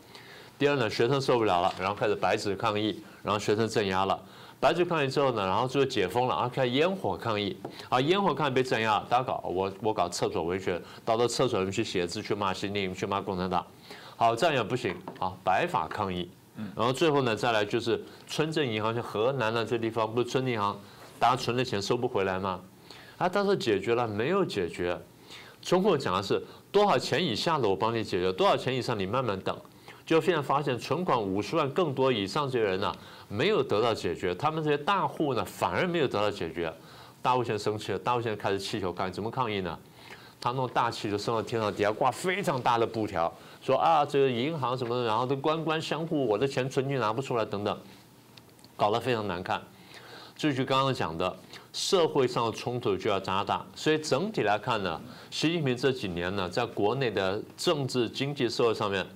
[0.62, 4.24] 第二呢，学生受不了了，然后开始白纸抗议，然后学生镇压了。
[4.60, 7.58] 白纸抗议之后呢，然后就解封了，然后开始烟火抗议，
[7.90, 13.66] 啊，烟火抗议被镇压，大家搞我我搞厕所文学，到到厕所里面去写字，去骂习近平，去骂共产党，
[14.16, 16.30] 好这样也不行，啊，白法抗议，
[16.76, 20.80] 然后最后呢再来就是村镇银行，像河南的这地方不是村镇银行，
[21.18, 22.60] 大家存的钱收不回来吗？
[23.18, 24.96] 啊，当时解决了没有解决？
[25.60, 26.40] 中共讲的是
[26.72, 29.60] 多少钱以下的我帮你解决，多少钱以上你慢慢等。
[30.12, 32.94] 就现在发现存款五十万更多以上这些人呢，
[33.30, 36.70] 没有得到解决，他们这些大户呢反而没有得到解决，
[37.22, 39.80] 大户现在生气了，大户现在开始气球抗议，怎么抗议呢？
[40.42, 47.80] 他弄大气球升到天上，底下挂非常大的布条，说啊这个银行什么的，然后都官官相护，我的钱存进拿不出来等等，
[48.76, 49.62] 搞得非常难看。
[50.36, 51.34] 这就刚刚讲的，
[51.72, 59.08] 社会上的冲突就要加大，所以整体来看呢，习近平这几年呢，在国内的政治、经济、社会上面。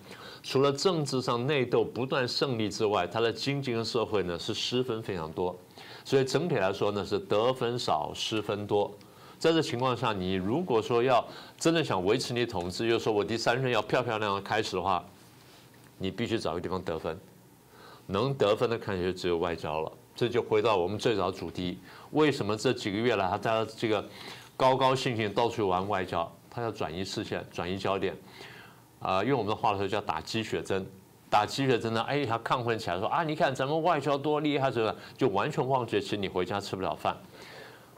[0.45, 5.58] 除了政治上内斗不断胜利之外，他的经济和社会呢是失分非常多，
[6.03, 8.93] 所以整体来说呢是得分少失分多。
[9.39, 11.25] 在这情况下，你如果说要
[11.58, 15.03] 真的想维持你统治，又说我第三任要漂漂亮亮开始的话，
[15.97, 17.19] 你必须找个地方得分，
[18.05, 19.91] 能得分的看起来只有外交了。
[20.15, 21.79] 这就回到我们最早主题，
[22.12, 24.08] 为什么这几个月来他大家这个
[24.55, 26.31] 高高兴兴到处玩外交？
[26.51, 28.15] 他要转移视线，转移焦点。
[29.06, 30.84] 啊，用我们的话来说叫打鸡血针，
[31.30, 34.96] 打鸡血针呢，哎，他亢奋起来说啊，你看咱们外交多厉害，是吧？
[35.15, 37.15] 就完全忘记其实你回家吃不了饭。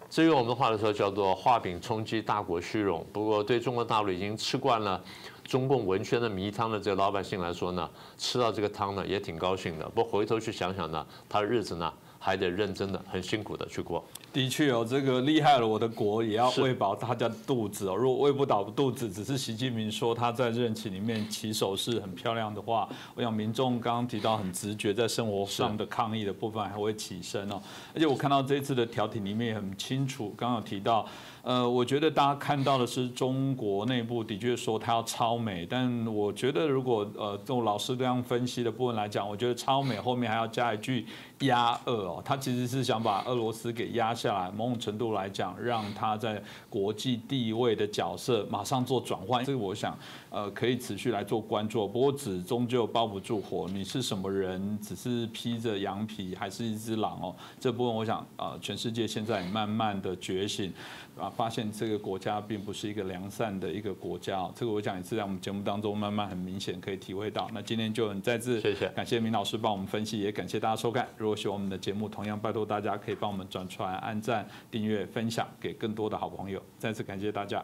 [0.10, 3.06] 至于我们的话的时候叫做画饼充饥，大国虚荣。
[3.14, 5.02] 不过对中国大陆已经吃惯了
[5.46, 9.88] 中共文宣的迷汤的这个老百姓来说呢，吃到这个汤呢也挺高兴的。
[9.90, 14.04] 不回头去想想呢，他的日子呢还得认真的、很辛苦的去过。
[14.38, 17.96] 的确哦，这个厉害了，我的国也要喂饱大家的肚子哦。
[17.96, 27.60] 如果喂不饱肚子，只是习近平说他在任期里面起手势很漂亮的话，我想民众刚刚提到很直觉，在生活上的抗议的部分还会起身哦。
[27.96, 31.04] 而且我看到这次的调停里面也很清楚，刚刚提到。
[31.44, 41.06] 呃，我觉得大家看到的是中国内部的确说他要超美，但我觉得如果呃，从老师这样分析的部分来讲，我觉得超美后面还要加一句
[41.42, 49.46] 压二哦，他其实是想把俄罗斯给压下来，某种程度来讲，让他在国际地位的角色马上做转换。
[49.46, 49.98] 这个我想
[50.30, 51.88] 呃可以持续来做关注。
[51.88, 54.80] 不过纸终究包不住火，你是什么人？
[54.82, 57.36] 只是披着羊皮还是一只狼哦？
[57.60, 60.74] 这部分我想呃，全世界现在慢慢的觉醒。
[61.20, 67.50] 啊，发现这个国家并不是一个良善的一个国家，这个我想也是在我们节目当中慢慢很明显可以体会到。
[67.52, 71.08] 那今天就很再次谢谢，感谢明老师帮我们分析，也感谢大家收看。
[71.28, 76.64] 如果喜欢我们的节目，同样拜托大家可以帮我们转传、按赞、订阅、分享给更多的好朋友。
[76.78, 77.62] 再次感谢大家。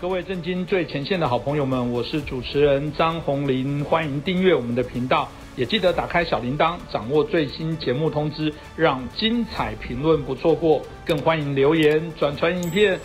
[0.00, 10.82] 各位震惊最前线的好朋友们，我是主持人张宏林，欢迎订阅我们的频道，也记得打开小铃铛，掌握最新节目通知，让精彩评论不错过。
[11.06, 12.98] 更欢迎留言转传影片。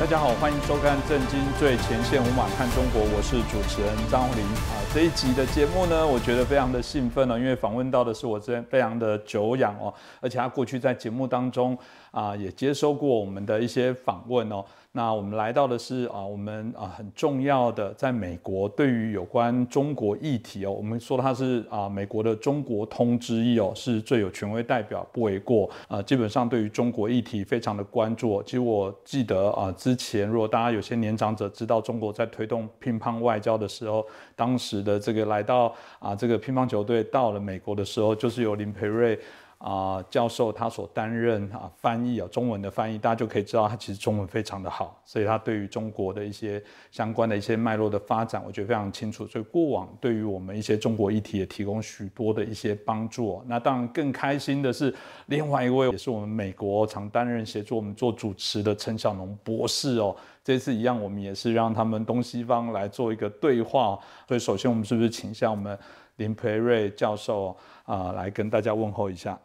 [0.00, 4.80] 大家好，欢迎收看震惊最前线无马看中国，我是主持人张宏林啊。
[4.94, 11.76] 这一集的节目呢，我觉得非常的兴奋哦，因为访问到的是我真非常的久仰哦，而且他过去在节目当中
[12.12, 14.64] 啊也接收过我们的一些访问哦。
[14.92, 26.02] 那我们来到的是啊，我们啊很重要的，在美国对于有关中国议题哦，我们说他是啊美国的中国通之一哦，是最有权威代表，不为过啊。
[26.02, 28.42] 基本上对于中国议题非常的关注。
[28.42, 39.16] 其实我记得啊，之前如果大家有些年长者知道中国在推动乒乓外交的时候，当时的这个来到啊这个乒乓球队到了美国的时候，就是由林培瑞。
[39.60, 49.26] 啊，教授他所担任啊翻译啊中文的翻译，大家就可以知道他其实中文非常的好，所以他对于中国的一些相关的一些脉络的发展，我觉得非常清楚。
[49.26, 53.42] 所以过往对于我们一些中国议题也提供许多的一些帮助。
[53.46, 54.94] 那当然更开心的是，
[55.26, 63.98] 另外一位也是我们美国常担任协助我们做主持的陈小农博士哦，这次一样，我们也是让他们东西方来做一个对话。
[64.26, 65.78] 所以首先我们是不是请一下我们
[66.16, 69.38] 林培瑞教授啊来跟大家问候一下？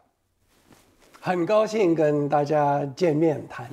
[1.26, 3.68] 很高兴跟大家见面谈，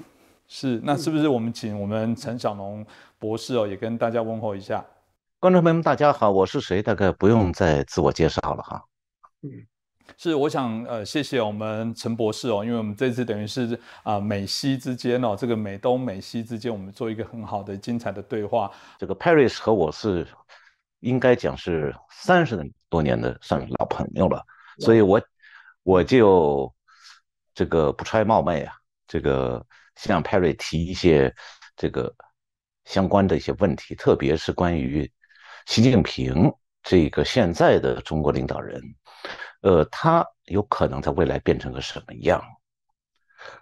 [0.48, 2.84] 是那是不是我们请我们陈小农
[3.20, 4.84] 博士哦，也跟大家问候一下，
[5.40, 6.82] 观众朋友们大家好，我是谁？
[6.82, 8.84] 大概不用再自我介绍了哈。
[9.44, 9.52] 嗯，
[10.18, 18.72] 是我想呃谢谢我们陈博士哦，因为我们这次等于是啊美西之间哦，这个美东美西之间，我们做一个很好的精彩的对话。
[18.98, 20.26] 这个 Paris 和我是
[21.02, 24.44] 应该讲是三十多年的算老朋友了，
[24.80, 25.22] 所以我
[25.84, 26.74] 我就。
[27.54, 28.74] 这个不揣冒昧啊，
[29.08, 31.34] 这个向 Perry 提一些
[31.76, 32.14] 这个
[32.86, 35.10] 相关的一些问题，特别是关于
[35.66, 38.82] 习近平这个现在的中国领导人，
[39.62, 42.44] 呃，他有可能在未来变成个什么样？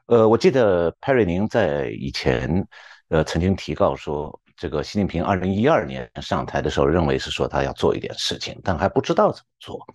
[0.05, 2.67] 呃，我记得 Perry 您在以前
[3.09, 9.85] 呃曾经提到说，这个习近平二零一二年上台的时候，认为是说他要做一点事情，但还不知道怎么做，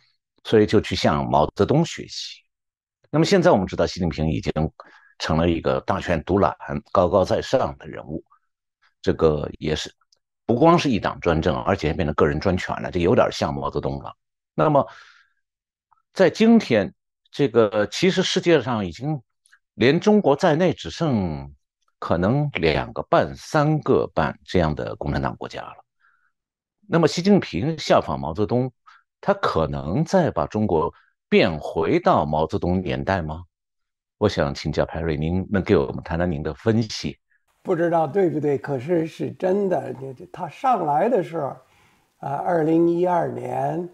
[0.45, 2.46] 所以就去向毛泽东学习。
[3.17, 4.53] 那么现在我们知道，习近平已经
[5.19, 6.55] 成了一个大权独揽、
[6.93, 8.23] 高高在上的人物，
[9.01, 9.91] 这个也是
[10.45, 14.15] 不光是一党专政，而且变成个人专权了，这有点像毛泽东了。
[14.55, 14.87] 那么
[16.13, 16.93] 在今天，
[17.31, 19.23] 这个其实世界上已经
[19.73, 21.55] 连中国在内，只剩
[21.99, 25.77] 可能两个半、三个半这样的共产党国家了。
[26.87, 28.71] 那么习近平效仿毛泽东，
[29.23, 30.93] 他可能再把中国。
[31.37, 33.45] 变回到毛泽东年代吗？
[34.17, 37.19] 我想请教派瑞，您能给我们谈谈您的分析？
[37.63, 39.95] 不知道对不对，可是是真的。
[40.33, 41.49] 他上来的时候，
[42.21, 43.87] 啊，二零一二年，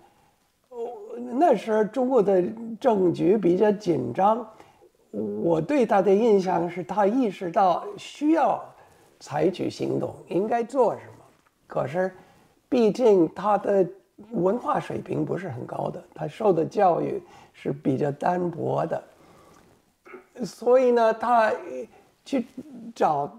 [1.33, 2.41] 那时候中国的
[2.81, 4.49] 政局比较紧张，
[5.11, 8.65] 我对他的印象是他意识到需要
[9.19, 11.25] 采取行动，应该做什么。
[11.67, 12.15] 可是，
[12.69, 13.85] 毕竟他的。
[14.31, 19.03] 文化水平不是很高的，他受的教育是比较单薄的，
[20.45, 21.53] 所以呢，他
[22.25, 22.47] 去
[22.95, 23.31] 找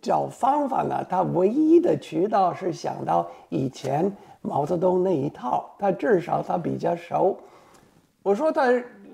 [0.00, 7.38] 找方法呢，他唯一的渠道是想到以前毛泽东那一套，他至少他比较熟。
[8.22, 8.62] 我说他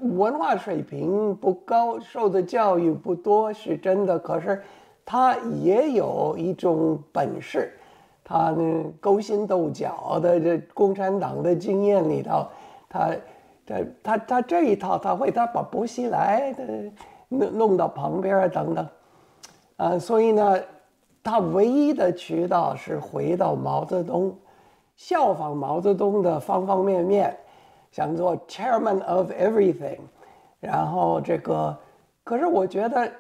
[0.01, 4.63] 文化水平不高，受的教育不多是真的，可是
[5.05, 7.73] 他也有一种本事。
[8.25, 12.47] 他呢勾心斗角的这共产党的经验里头，
[12.89, 13.11] 他
[13.67, 16.65] 他他他这一套他会他把薄熙来的
[17.29, 18.89] 弄弄到旁边啊等等，
[19.77, 20.59] 啊，所以呢，
[21.23, 24.35] 他唯一的渠道是回到毛泽东，
[24.97, 27.37] 效仿毛泽东的方方面面，
[27.93, 29.99] 想做 chairman of everything，
[30.61, 31.77] 然后这个，
[32.25, 33.13] 可是我觉得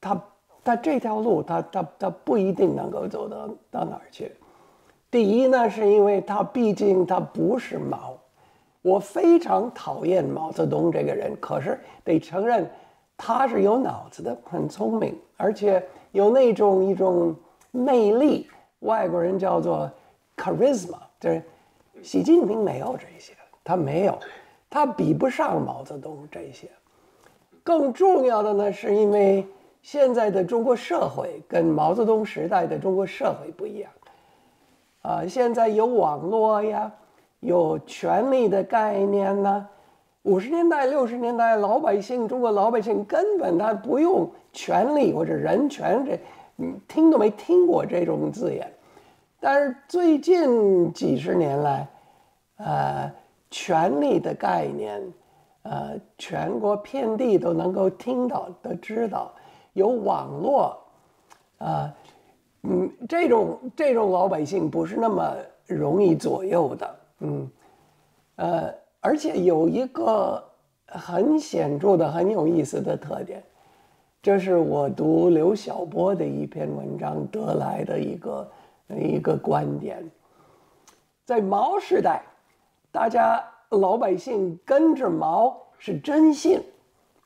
[0.00, 0.18] 他。
[0.70, 4.30] 那这条路，他他他不一定能够走到到哪儿去。
[5.10, 8.16] 第一呢，是因为他毕竟他不是毛。
[8.80, 12.70] 我非常讨厌毛泽东这个人，可是得承认
[13.16, 17.34] 他是有脑子的，很聪明，而且有那种一种
[17.72, 18.46] 魅力，
[18.78, 19.90] 外国人叫做
[20.36, 21.42] charisma，就是
[22.00, 23.32] 习近平没有这些，
[23.64, 24.16] 他没有，
[24.70, 26.70] 他比不上毛泽东这些。
[27.64, 29.44] 更重要的呢，是因为。
[29.82, 33.90] 现在的中国社会跟毛泽东时代的中国社会不一样，
[35.02, 36.92] 啊，现在有网络呀，
[37.40, 39.68] 有权力的概念呢。
[40.24, 46.18] 五十年代、六十年代，老百姓，中国老百姓根本他不用权利或者人权，这
[46.86, 48.70] 听都没听过这种字眼。
[49.40, 51.88] 但是最近几十年来，
[52.58, 53.10] 呃，
[53.50, 55.02] 权力的概念，
[55.62, 59.32] 呃，全国遍地都能够听到、都知道。
[59.72, 60.78] 有网络，
[61.58, 61.94] 啊，
[62.62, 65.34] 嗯，这种这种老百姓不是那么
[65.66, 66.96] 容易左右的。
[67.20, 67.50] 嗯，
[68.36, 70.42] 呃，而且有一个
[70.86, 73.42] 很显著的、很有意思的特点，
[74.22, 78.50] 这是我读刘晓波的一篇文章得来的一个
[78.88, 80.02] 一个观点。
[81.24, 82.22] 在毛时代，
[82.90, 86.60] 大家老百姓跟着毛是真信，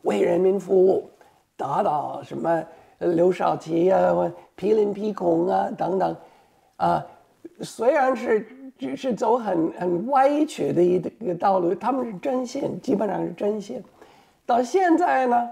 [0.03, 1.09] 为人民服务，
[1.57, 2.64] 打倒什么
[2.98, 6.16] 刘少奇啊、批林批孔啊等等，
[6.76, 7.05] 啊，
[7.61, 8.46] 虽然是
[8.78, 13.82] 只是走很很歪曲的一个道路，他们是真信，基本上是真信。
[14.46, 15.50] 到现在呢，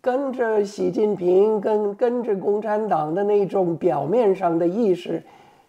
[0.00, 5.22] 跟着习近平、跟跟着共产党的那种表面上的意识，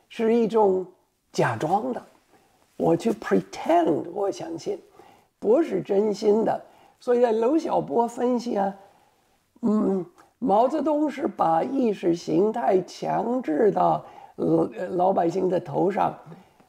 [0.10, 0.86] 是一种
[1.32, 2.02] 假装的。
[2.78, 4.78] 我去 pretend 我相信，
[5.40, 6.62] 不是真心的。
[7.00, 8.76] 所以在刘晓波分析啊，
[9.66, 10.06] 嗯，
[10.40, 14.06] 毛泽东是把意识形态强制到
[14.36, 16.16] 老老百姓的头上，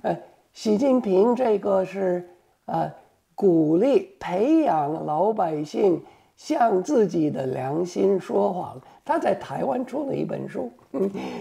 [0.02, 0.16] 呃，
[0.52, 2.26] 习近平这个是
[2.64, 2.90] 啊，
[3.34, 6.02] 鼓励培养老百姓
[6.36, 8.80] 向自己的良心说谎。
[9.04, 10.70] 他在台湾出了一本书，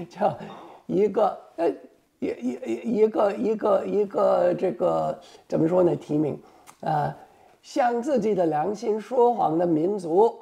[0.10, 0.38] 叫
[0.86, 1.72] 一个呃。
[2.20, 5.94] 一一一个一个一个这个怎么说呢？
[5.98, 6.40] 提名，
[6.80, 7.14] 啊，
[7.62, 10.34] 向自己的良心说谎的民族，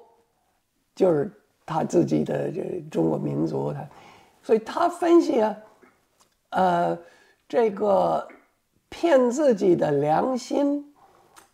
[0.96, 1.32] 就是
[1.66, 3.72] 他自己的这中国民族。
[3.74, 3.86] 他，
[4.42, 5.58] 所以他分析啊，
[6.50, 6.98] 呃，
[7.48, 8.28] 这个
[8.90, 10.94] 骗自己的良心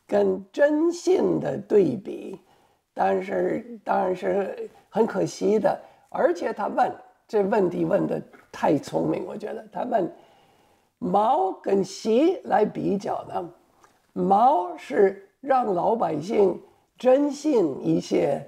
[0.07, 2.39] 跟真信的对比，
[2.93, 5.79] 但是当然是很可惜的。
[6.09, 6.91] 而且他问
[7.27, 8.21] 这问题问的。
[8.51, 10.11] 太聪明，我觉得他问
[10.97, 13.49] 毛跟习来比较呢，
[14.11, 16.59] 毛是让老百姓
[16.97, 18.43] 真信一些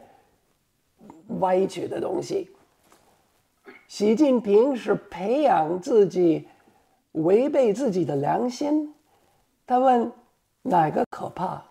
[1.40, 2.50] 歪曲的东西，
[3.88, 6.48] 习近平是培养自己
[7.14, 8.94] 违背自己的良心。
[9.66, 10.12] 他问
[10.62, 11.64] 哪个可怕？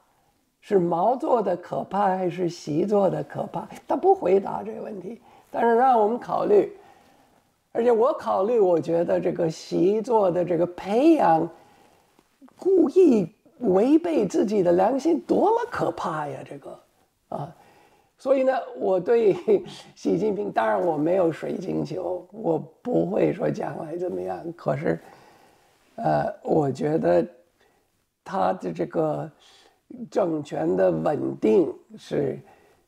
[0.63, 3.67] 是毛做的可怕，还是习做的可怕？
[3.89, 5.21] 他不回答这个问题，
[5.51, 6.77] 但是让我们考虑。
[7.73, 11.49] 而且我考虑，我觉得这个习做的这个培养，
[12.59, 16.41] 故意违背自己的良心，多么可怕呀！
[16.45, 16.81] 这个，
[17.29, 17.57] 啊，
[18.21, 19.35] 所以呢，我对
[19.97, 24.39] 习近平，当然我没有水晶球，我不会说将来怎么样。
[24.53, 25.01] 可是，
[25.97, 27.27] 呃，我觉得
[28.23, 29.31] 他的这个
[30.11, 32.39] 政权的稳定是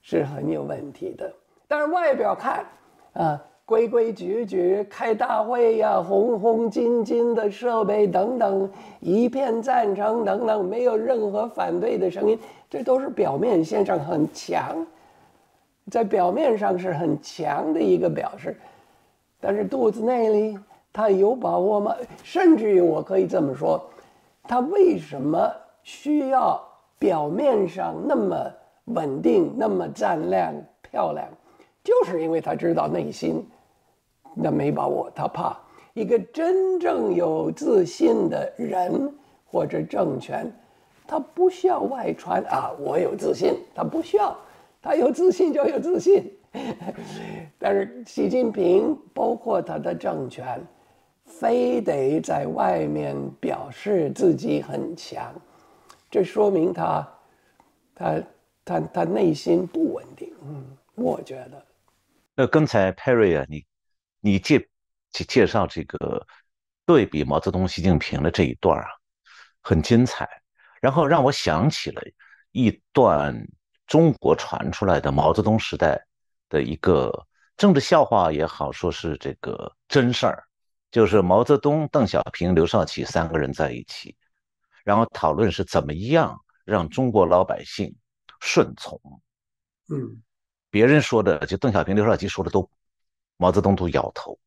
[0.02, 1.32] 是很有问题的。
[1.66, 2.66] 但是外表看，
[3.14, 3.42] 啊。
[3.64, 8.68] 规规矩矩开大会呀，红红金金的设备等等，
[9.00, 14.84] 一片赞成等等，没有任何反对的声音，这都是表面现象很强，
[15.92, 18.56] 在表面上是很强的一个表示，
[19.38, 20.58] 但是肚子内里
[20.90, 21.94] 他有把握吗？
[22.22, 23.78] 甚至于我可以这么说，
[24.44, 26.58] 他为什么需要
[26.98, 28.50] 表面上那么
[28.86, 31.28] 稳定、那么湛亮、漂亮，
[31.84, 33.46] 就是因为他知道内心。
[34.34, 35.54] 那没把握，他怕
[35.92, 39.12] 一个真正有自信的人
[39.44, 40.50] 或者政权，
[41.06, 44.34] 他不需要外传啊，我有自信，他不需要，
[44.82, 46.30] 他有自信就有自信。
[47.58, 50.60] 但是习近平包括他的政权，
[51.24, 55.32] 非得在外面表示自己很强，
[56.10, 57.08] 这说明他，
[57.94, 58.22] 他
[58.64, 60.34] 他他内心不稳定。
[60.44, 61.64] 嗯，我觉得。
[62.34, 63.64] 那刚才 Perry 啊，你。
[64.24, 64.60] 你介
[65.10, 66.24] 介介绍这个
[66.86, 68.86] 对比毛泽东、习近平的这一段啊，
[69.62, 70.28] 很精彩。
[70.80, 72.00] 然后让我想起了
[72.52, 73.36] 一段
[73.92, 76.02] 中国传出来的毛泽东时代
[76.48, 77.12] 的一个
[77.58, 80.42] 政治笑话也好，说是这个真事儿，
[80.90, 84.16] 就是毛泽东、邓小平、刘少奇三个人在一起，
[84.82, 87.94] 然后讨论是怎么样让中国老百姓
[88.40, 88.98] 顺从。
[89.90, 90.22] 嗯，
[90.70, 92.66] 别人说的就邓小平、刘少奇说的都。
[93.36, 94.38] 毛泽东都摇头，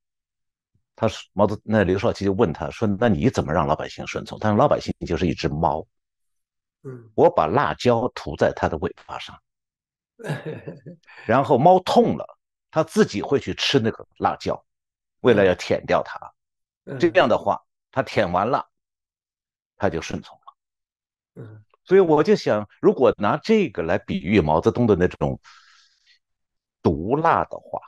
[0.95, 5.85] 他说：“毛泽那刘少奇就问他说：‘那你怎么让老百姓顺从？’他说：‘老百姓就是一只猫，嗯，
[7.13, 9.39] 我把辣椒涂在它的尾巴上，
[11.25, 12.37] 然后猫痛了，
[12.71, 14.63] 它自己会去吃那个辣椒，
[15.21, 16.19] 为了要舔掉它。
[16.99, 17.61] 这样的话，
[17.91, 18.67] 它舔完了，
[19.77, 20.53] 它就顺从了。
[21.35, 25.39] 嗯，所以我就想，如果拿这个来比喻毛泽东的那种
[26.81, 27.81] 毒辣的话。”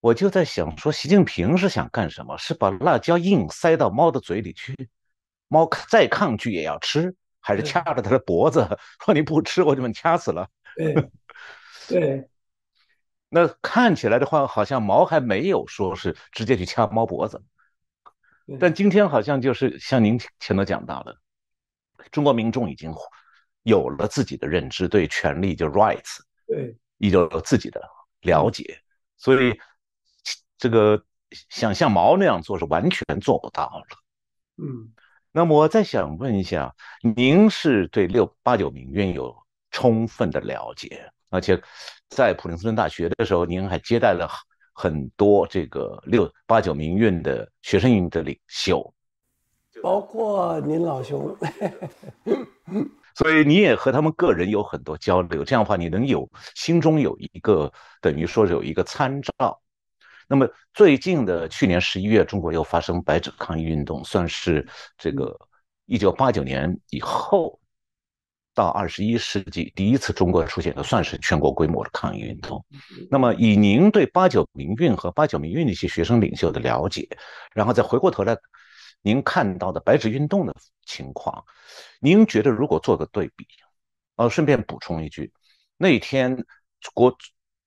[0.00, 2.38] 我就在想，说习近平是想干什么？
[2.38, 4.88] 是把辣椒硬塞到猫的嘴里去，
[5.48, 8.66] 猫再抗拒也要吃，还是掐着他的脖子，
[9.04, 10.48] 说你不吃我就把你掐死了？
[10.76, 10.94] 对，
[11.88, 12.28] 对。
[13.30, 17.42] 那看起来的话，好像毛还没有说是直接去掐猫脖子，
[18.58, 21.14] 但今天好像就是像您前头讲到的，
[22.10, 22.90] 中国民众已经
[23.64, 27.82] 有了自己的认知，对权利就 rights，对，已经有了自己的
[28.22, 28.80] 了解，
[29.18, 29.60] 所以
[30.56, 31.04] 这个
[31.50, 33.84] 想像毛那样做是完全做不到了。
[34.56, 34.90] 嗯，
[35.32, 36.74] 那么我再想问一下，
[37.14, 39.36] 您是对六八九民运有
[39.70, 41.60] 充分的了解，而且
[42.08, 44.28] 在普林斯顿大学的时候，您还接待了。
[44.80, 48.94] 很多这个六八九民运的学生运的领袖，
[49.82, 51.36] 包括您老兄，
[53.16, 55.44] 所以你也和他们个人有很多交流。
[55.44, 59.60] 这样的话，你能有心中有一个等于说有一个参照。
[60.28, 64.64] 那么最近的去年十一月，中国又发生白纸抗议运动，算是
[64.96, 65.36] 这个
[65.86, 67.58] 一九八九年以后。
[68.54, 72.64] 到二十一世纪，第一次中国出现的算是全国规模的抗议运动。
[73.08, 77.08] 那么，以您对八九民运和八九民运的一些学生领袖的了解，
[77.54, 78.36] 然后再回过头来，
[79.00, 80.52] 您看到的白纸运动的
[80.84, 81.44] 情况，
[82.00, 83.46] 您觉得如果做个对比，
[84.16, 85.32] 呃，顺便补充一句，
[85.76, 86.44] 那天
[86.92, 87.16] 国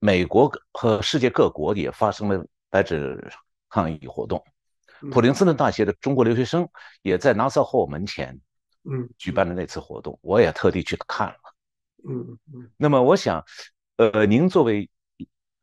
[0.03, 3.31] 美国和世界各国也发生了白纸
[3.69, 4.43] 抗议活动，
[5.11, 6.67] 普林斯顿大学的中国留学生
[7.03, 8.41] 也在拿瑟霍门前。
[8.83, 11.35] 嗯，举办的那次活动，我也特地去看了。
[12.09, 12.67] 嗯嗯。
[12.77, 13.45] 那么，我想，
[13.97, 14.89] 呃，您作为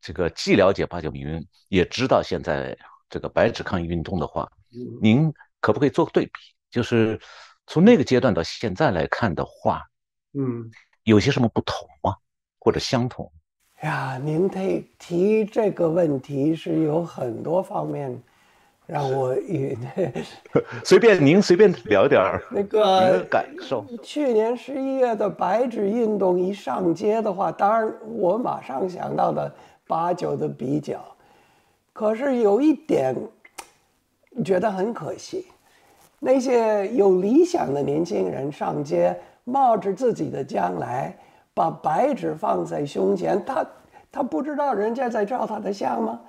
[0.00, 2.78] 这个既了解八九民运，也知道现在
[3.10, 4.48] 这个白纸抗议运动的话，
[5.02, 6.32] 您可不可以做个对比？
[6.70, 7.20] 就是
[7.66, 9.84] 从那个阶段到现在来看的话，
[10.34, 10.70] 嗯，
[11.02, 12.14] 有些什么不同吗？
[12.60, 13.32] 或者相同？
[13.82, 18.20] 呀，您提提这个问题是有很多方面。
[18.86, 19.76] 让我也
[20.82, 23.84] 随便您随便聊点儿那个感受。
[24.02, 29.54] 去年十一月的白纸运动一上街的话，当然我马上想到的
[29.86, 31.04] 八九的比较，
[31.92, 33.14] 可是有一点
[34.42, 35.44] 觉得很可惜，
[36.18, 39.14] 那些有理想的年轻人上街，
[39.44, 41.14] 冒着自己的将来，
[41.58, 43.66] 把白纸放在胸前，他
[44.12, 46.20] 他不知道人家在照他的相吗？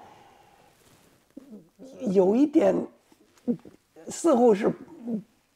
[2.00, 2.76] 有一点，
[4.08, 4.74] 似乎是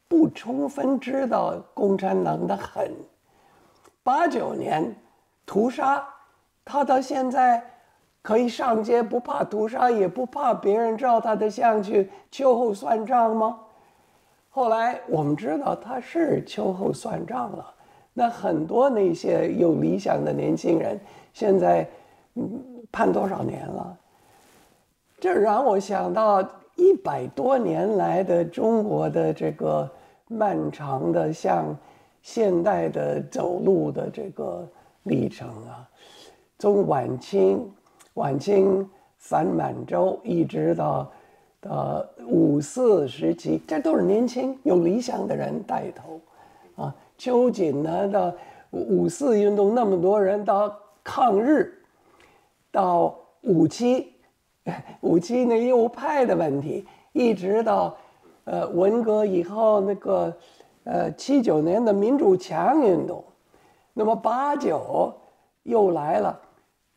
[0.08, 2.92] 不充分知道共产党的狠。
[4.04, 4.96] 八九年
[5.44, 6.08] 屠杀，
[6.64, 7.64] 他到现在
[8.22, 13.60] 可以上街，不怕屠杀，也不怕别人照他的相去秋后算账吗？
[14.52, 17.73] 后来我们知道他是秋后算账了。
[18.14, 21.00] 那很多那些有理想的年轻人，
[21.34, 21.88] 现在
[22.92, 23.98] 判多少年了？
[25.20, 26.42] 这让我想到
[26.76, 29.90] 一百多年来的中国的这个
[30.28, 31.76] 漫长的向
[32.22, 34.68] 现代的走路的这个
[35.04, 35.88] 历程啊，
[36.60, 37.68] 从晚清
[38.16, 38.88] 晚清
[39.18, 41.12] 反满洲一直到
[41.62, 46.20] 到五四时期，这都是年轻有理想的人带头。
[47.24, 48.34] 秋瑾呢，到
[48.72, 51.74] 五四运动那么多人到抗日，
[52.70, 54.12] 到五七。
[55.00, 57.96] 五七那右派的问题，一直到，
[58.44, 60.36] 呃，文革以后那个，
[60.84, 63.24] 呃，七九年的民主墙运动，
[63.94, 65.14] 那么八九
[65.64, 66.38] 又来了。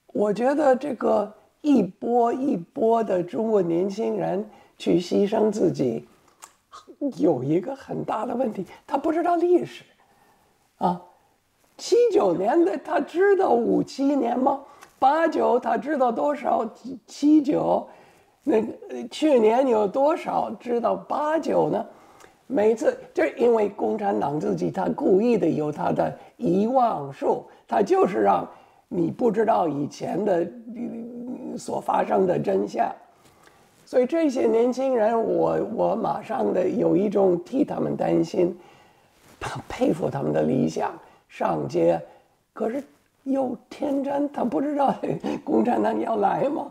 [0.09, 4.45] 我觉得这个一波一波的中国年轻人
[4.77, 6.09] 去牺牲自己，
[7.19, 9.85] 有一个很大的问题，他不知道历史，
[10.79, 11.01] 啊，
[11.77, 14.61] 七九年的他知道五七年吗？
[14.99, 16.65] 八九他知道多少？
[17.07, 17.87] 七九，
[18.43, 18.63] 那
[19.11, 21.85] 去年有多少知道八九呢？
[22.47, 28.49] 每次就因为共产党自己他故意的有他的遗忘术，他就是让
[28.89, 30.47] 你不知道以前的
[31.59, 32.89] 所发生的真相。
[33.85, 38.57] 所以这些年轻人，我我马上的有一种替他们担心，
[39.69, 40.93] 佩服他们的理想，
[41.29, 42.01] 上街，
[42.53, 42.83] 可是。
[43.29, 44.95] 又天真，他不知道
[45.43, 46.71] 共产党要来吗？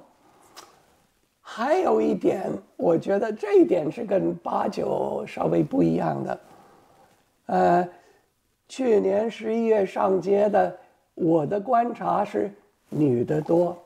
[1.41, 6.39] 还有一点，我觉得这一点是跟八九稍微不一样的。
[7.47, 7.89] 呃，
[8.69, 10.73] 去年十一月上街的，
[11.13, 12.49] 我的观察是
[12.87, 13.77] 女的多，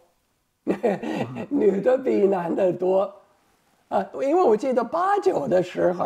[1.49, 3.11] 女的比男的多。
[3.87, 6.05] 啊，因为我记得八九的时候，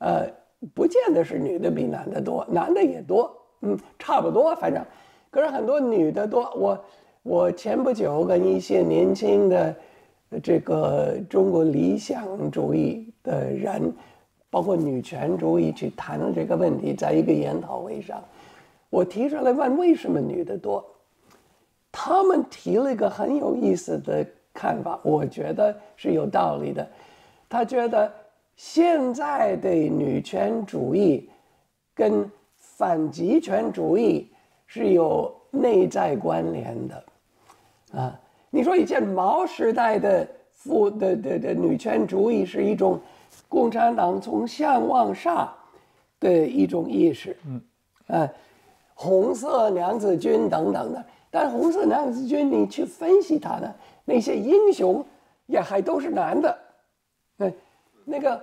[0.00, 0.28] 呃，
[0.72, 4.82] 不见得是女的比男的多，男的也多，嗯，差不多，反正。
[5.30, 6.84] 可是很多女的多，我
[7.22, 9.74] 我前不久跟一些年轻的
[10.42, 13.92] 这个中国理想主义的人，
[14.48, 18.22] 包括女权主义去谈论这个问题，在一个研讨会上，
[18.90, 20.84] 我提出来问为什么女的多，
[21.90, 26.86] 他们提了一个很有意思的看法，我觉得是有道理的。
[27.48, 28.12] 他觉得
[28.56, 31.28] 现在的女权主义
[31.94, 34.30] 跟反极权主义
[34.66, 37.04] 是有内在关联的，
[37.92, 43.00] 啊，你说以前毛时代的妇的的的女权主义是一种
[43.48, 45.52] 共产党从下往上
[46.18, 47.62] 的一种意识，嗯，
[48.06, 48.28] 啊，
[48.94, 53.72] 红色娘子军等等的，但红色娘子军你去分析它呢
[54.04, 55.04] 那些英雄
[55.46, 56.58] 也还都是男的，
[57.36, 57.54] 对，
[58.04, 58.40] 那个。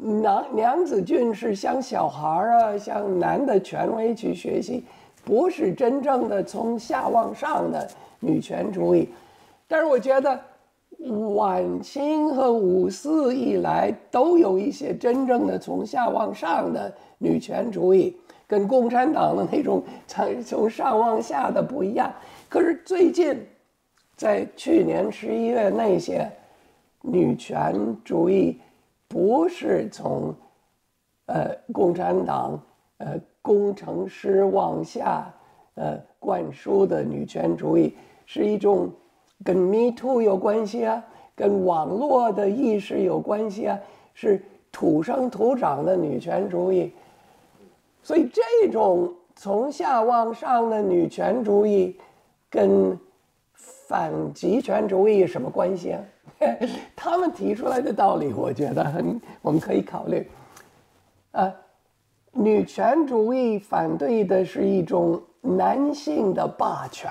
[0.00, 4.84] 娘娘子军是向小孩儿啊，向男的权威去学习，
[5.24, 7.84] 不是真正的从下往上的
[8.20, 9.08] 女权主义。
[9.66, 10.40] 但是我觉得
[11.34, 22.08] 晚清和五四以来都有一些真正的从下往上的女权主义，跟共产党的那种从从上往下的不一样。
[22.48, 23.36] 可是最近，
[24.14, 26.30] 在去年十一月那些
[27.02, 28.60] 女权主义。
[29.08, 30.34] 不是从，
[31.26, 32.62] 呃，共产党，
[32.98, 35.34] 呃，工程师往下，
[35.74, 37.96] 呃，灌输的女权主义，
[38.26, 38.90] 是一种
[39.42, 41.02] 跟 Me Too 有关系啊，
[41.34, 43.78] 跟网络的意识有关系啊，
[44.12, 46.92] 是土生土长的女权主义。
[48.02, 51.96] 所以这种从下往上的女权主义，
[52.50, 52.98] 跟
[53.54, 56.00] 反极权主义什么关系啊？
[56.94, 60.28] 他们提出来的道理，我觉得很，我们可以考虑。
[61.32, 61.52] 啊，
[62.32, 67.10] 女权主义反对的是一种男性的霸权，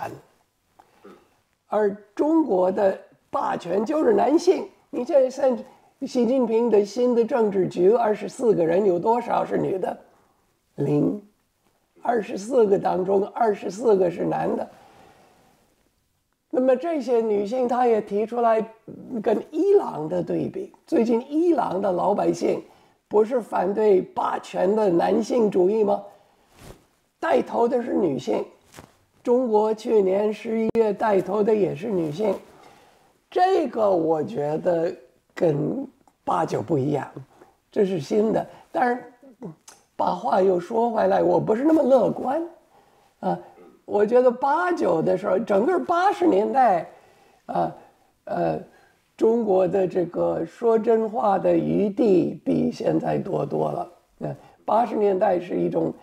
[1.68, 2.98] 而中国的
[3.30, 4.68] 霸权就是男性。
[4.90, 5.58] 你这现
[6.02, 9.98] 习近平的新的政治局，二十四个人有多少是女的？
[10.76, 11.22] 零。
[12.02, 14.70] 二十四个当中，二十四个是男的。
[16.60, 18.60] 那么这些女性，她也提出来
[19.22, 20.74] 跟伊朗的对比。
[20.88, 22.60] 最近伊朗的老百姓
[23.08, 26.04] 不是反对霸权的男性主义吗？
[27.20, 28.44] 带头的是女性。
[29.22, 32.34] 中国去年十一月带头的也是女性。
[33.30, 34.92] 这个我觉得
[35.36, 35.88] 跟
[36.24, 37.08] 八九不一样，
[37.72, 38.44] 这是新的。
[38.72, 39.04] 但是
[39.96, 42.42] 把话又说回来，我不是那么乐观，
[43.20, 43.38] 啊。
[43.88, 46.86] 我觉得八九的时候，整个八十年代，
[47.46, 47.74] 啊，
[48.26, 48.60] 呃，
[49.16, 53.92] 中国的这个说真话的余地比现在多多了。
[54.20, 54.36] 嗯，
[54.66, 55.94] 八十年代是一种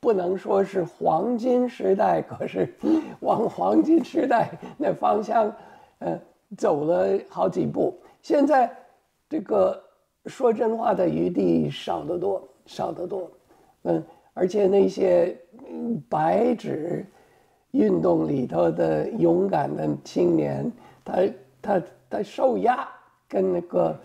[0.00, 2.74] 不能说是黄金时代，可是
[3.20, 5.54] 往黄金时代那方向，
[5.98, 6.18] 呃，
[6.56, 7.94] 走了好几步。
[8.22, 8.74] 现在
[9.28, 9.78] 这个
[10.24, 13.30] 说真话的余地少得多，少得多。
[13.82, 14.02] 嗯。
[14.34, 15.36] 而且那些
[16.08, 17.04] 白纸
[17.72, 20.72] 运动里头的勇敢的青年，
[21.04, 21.22] 他
[21.60, 22.88] 他他受压，
[23.28, 24.00] 跟那个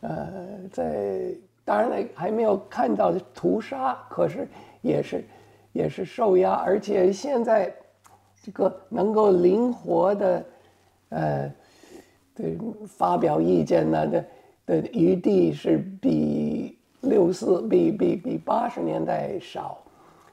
[0.00, 0.34] 呃，
[0.70, 1.34] 在
[1.64, 4.46] 当然了还没有看到屠杀，可是
[4.80, 5.24] 也是
[5.72, 7.74] 也是受压，而且现在
[8.42, 10.44] 这个能够灵活的
[11.08, 11.52] 呃，
[12.34, 14.24] 对发表意见呢的
[14.66, 16.78] 的余地是比。
[17.02, 19.78] 六四比比比八十年代少，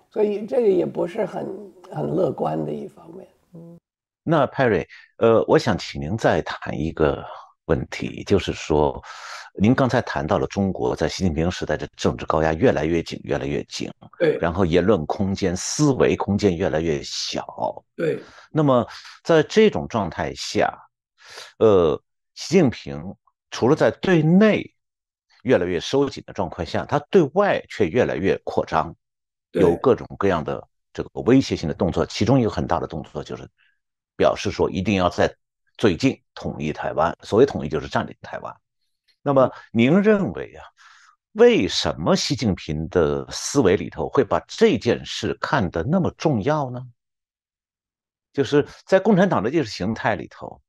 [0.09, 1.47] 所以这个也不是很
[1.91, 3.27] 很乐观的一方面。
[3.53, 3.77] 嗯，
[4.23, 4.85] 那 Perry，
[5.17, 7.25] 呃，我想请您再谈一个
[7.65, 9.01] 问题，就是说，
[9.59, 18.19] 您刚才谈到了中国在习近平时代的政治高压越来越紧，越来越紧，对，然后言论空间、思维空间越来越小，对。
[18.51, 18.87] 那么
[19.23, 20.71] 在这种状态下，
[21.57, 21.99] 呃，
[22.35, 23.15] 习近平
[23.51, 24.71] 除了在对内，
[25.43, 28.95] 越来越收紧的状况下，他对外却越来越扩张，
[29.51, 32.05] 有各种各样的这个威胁性的动作。
[32.05, 33.49] 其中一个很大的动作就是
[34.15, 35.33] 表示说一定要在
[35.77, 37.17] 最近统一台湾。
[37.23, 38.55] 所谓统一就是占领台湾。
[39.21, 40.63] 那么您认为啊，
[41.33, 46.81] 为什么习近平的思维里头会把这件事看得那么重要呢？
[48.31, 50.61] 就是在共产党的意识形态里头，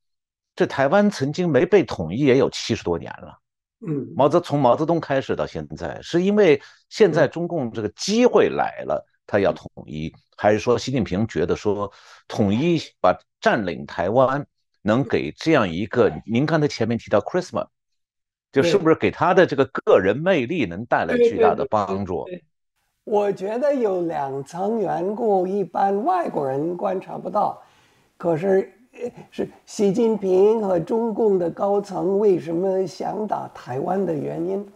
[0.57, 3.39] 这台湾曾经没被统一也有七十多年了。
[3.87, 6.61] 嗯，毛泽从毛泽东开始到现在，是因为
[6.91, 11.91] 现在中共这个机会来了，他要统一，还是说习近平觉得说
[12.29, 14.47] 统一把占领台湾
[14.83, 16.13] 能给这样一个？
[16.27, 17.69] 您刚才前面提到 Christmas，
[18.53, 22.27] 就是不是给他的这个个人魅力能带来巨大的帮助？
[23.05, 27.63] 我觉得有两层缘故，一般外国人观察不到，
[28.19, 28.77] 可是。
[29.31, 34.67] 是习近平和中共的高层为什么想打台湾的原因？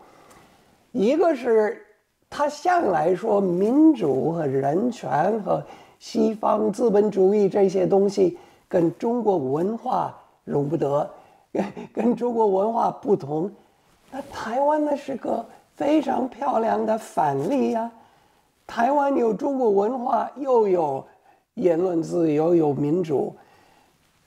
[0.92, 1.84] 一个是
[2.30, 5.62] 他向来说民主和人权和
[5.98, 8.38] 西方资本主义这些东西
[8.68, 11.10] 跟中国文化容不得，
[11.52, 13.50] 跟 跟中国文化不同。
[14.10, 15.44] 那台湾呢是个
[15.74, 17.90] 非常漂亮的反例呀。
[18.66, 21.04] 台湾有中国文化，又有
[21.54, 23.34] 言论自由，有民主。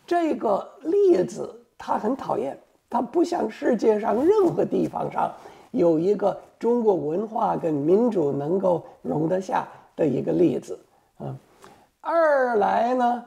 [0.07, 2.57] 这个例子他很讨厌，
[2.89, 5.29] 他不想世界上任何地方上
[5.71, 10.79] 有一个中国文化跟民主能够容得下的一个例子
[11.17, 11.35] 啊。
[11.99, 13.25] 二来呢，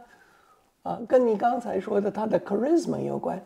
[0.82, 3.38] 啊，跟你刚才说的他的 charisma 有关。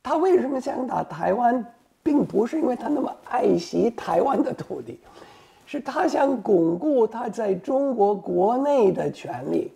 [0.00, 1.62] 他为什么想打台湾，
[2.02, 5.00] 并不是因为他那么爱惜台湾的土地。
[5.66, 9.70] 是他想巩固他在中国国内的权利。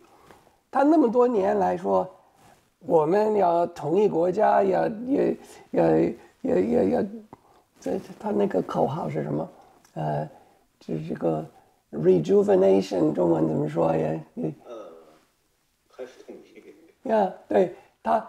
[0.71, 2.09] 他那么多年来说，
[2.87, 5.25] 我们要统一国家，要要
[5.71, 5.99] 要
[6.43, 7.07] 要要要，
[7.81, 9.49] 这他那个口号是什么？
[9.95, 10.29] 呃，
[10.81, 11.47] 这是这个
[11.93, 14.21] rejuvenation，中文怎么说呀？
[14.35, 14.75] 呃，
[15.91, 16.53] 还是统一。
[17.09, 18.29] 呀，对他，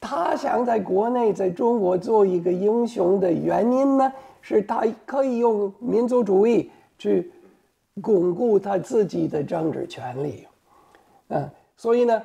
[0.00, 4.12] 他想在国内，在中国做一个英雄的原因呢？
[4.42, 6.68] 是他可以用民族主义
[6.98, 7.30] 去
[8.00, 10.48] 巩固他自己的政治权利，
[11.28, 12.20] 嗯，所以呢，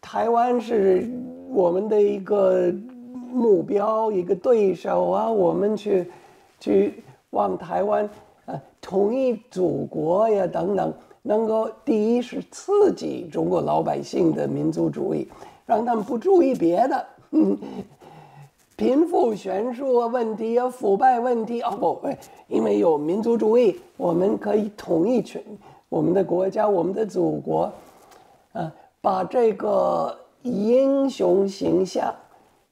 [0.00, 1.08] 台湾是
[1.50, 2.72] 我们的一个
[3.32, 6.10] 目标，一个对手啊，我们去
[6.60, 8.08] 去往台湾
[8.46, 10.92] 啊统一祖国呀等等，
[11.22, 15.28] 能够第一是刺激中国老百姓的民族主义，
[15.66, 17.06] 让他们不注意别的，
[18.76, 22.00] 贫富悬殊问题啊，腐败问题啊，不，
[22.46, 25.42] 因为有民族主义，我们可以统一全
[25.88, 27.70] 我们的国家，我们的祖国，
[28.52, 32.14] 啊，把这个英雄形象，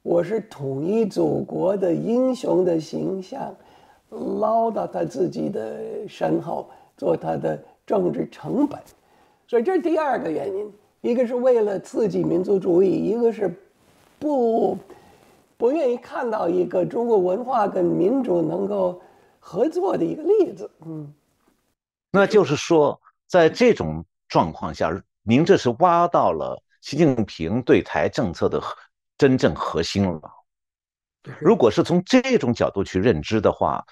[0.02, 3.54] 我是统一祖国的英雄的形象，
[4.10, 8.78] 捞到他自己的身后，做他的政治成本，
[9.46, 13.54] 所以这是第二个原因，一个是为了刺激民族主义，一个是
[14.18, 14.76] 不。
[15.58, 19.00] 不愿意看到一个中国文化跟民主能够
[19.40, 20.70] 合作的一个例子。
[20.84, 21.10] 嗯，
[22.10, 24.90] 那就是说，在这种状况下，
[25.28, 28.62] 您这是挖到了习近平对台政策的
[29.18, 30.20] 真正核心了。
[31.40, 33.84] 如果是从这种角度去认知的话，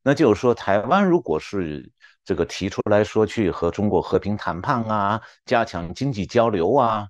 [0.00, 1.90] 那就是说，台湾如果是
[2.24, 7.08] 这个提出来说去和中国和平谈判啊，加强经济交流啊。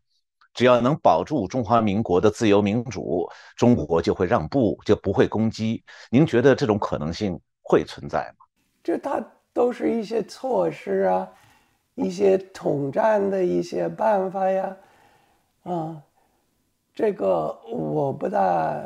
[0.54, 5.84] 只要能保住中华民国的自由民主，中国就会让步，就不会攻击。
[6.10, 8.46] 您觉得这种可能性会存在吗？
[8.82, 9.22] 这它
[9.52, 11.28] 都是一些措施啊，
[11.96, 14.76] 一些统战的一些办法呀，
[15.64, 15.96] 啊，
[16.94, 18.78] 这个我不大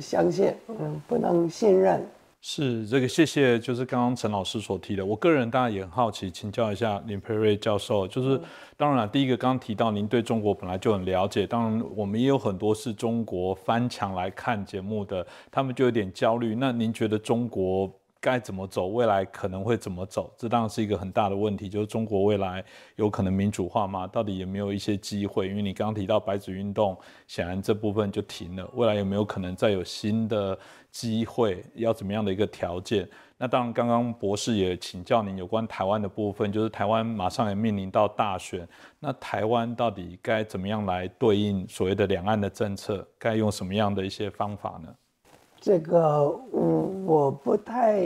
[0.00, 2.04] 相信，嗯，不能信任。
[2.40, 3.58] 是这个，谢谢。
[3.58, 8.06] 就是刚刚陈老师所提的，我个人当然也很好奇，请教一下林培瑞教授。
[8.06, 8.40] 就是
[8.76, 16.54] 当然了，第一个刚刚提到您对中国本来就很了解，当然我们也有很多是中国翻墙来看节目的，他们就有点焦虑。
[16.54, 17.90] 那您觉得中国？
[18.22, 18.86] 该怎么走？
[18.86, 20.32] 未来可能会怎么走？
[20.38, 21.68] 这当然是一个很大的问题。
[21.68, 22.64] 就是中国未来
[22.94, 24.06] 有可能民主化吗？
[24.06, 25.48] 到底有没有一些机会？
[25.48, 26.96] 因为你刚刚提到白纸运动，
[27.26, 28.70] 显然这部分就停了。
[28.74, 30.56] 未来有没有可能再有新的
[30.92, 31.64] 机会？
[31.74, 33.08] 要怎么样的一个条件？
[33.36, 38.68] 那当然，刚刚博士也请教您有关台湾的部分，就是台湾马上也面临到大选，
[39.00, 43.04] 那台湾到底该怎么样来对应所谓的两岸的政策？
[43.18, 44.94] 该用什么样的一些方法呢？
[45.64, 48.02] 这个我我不太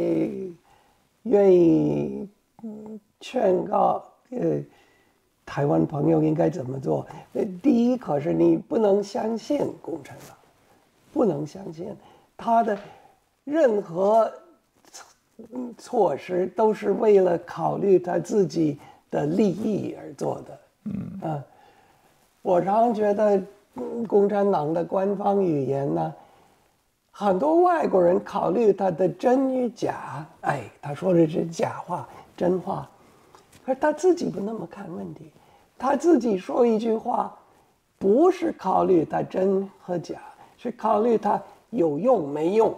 [1.22, 2.28] 愿意
[3.18, 4.60] 劝告呃
[5.46, 7.06] 台湾朋友应该怎么做。
[7.32, 10.36] 呃，第一，可是你不能相信共产党，
[11.14, 11.96] 不能相信
[12.36, 12.76] 他的
[13.44, 14.30] 任何
[15.78, 18.78] 措施都是为了考虑他自己
[19.10, 20.58] 的利益而做的。
[20.84, 21.42] 嗯啊，
[22.42, 23.42] 我常觉得
[24.06, 26.14] 共产党的官方语言呢。
[27.18, 32.06] 很多外国人考虑他的真与假，哎，他说的是假话，
[32.36, 32.86] 真话，
[33.64, 35.32] 可是他自己不那么看问题，
[35.78, 37.34] 他自己说一句话，
[37.98, 40.20] 不是考虑他真和假，
[40.58, 42.76] 是考虑他有用没用，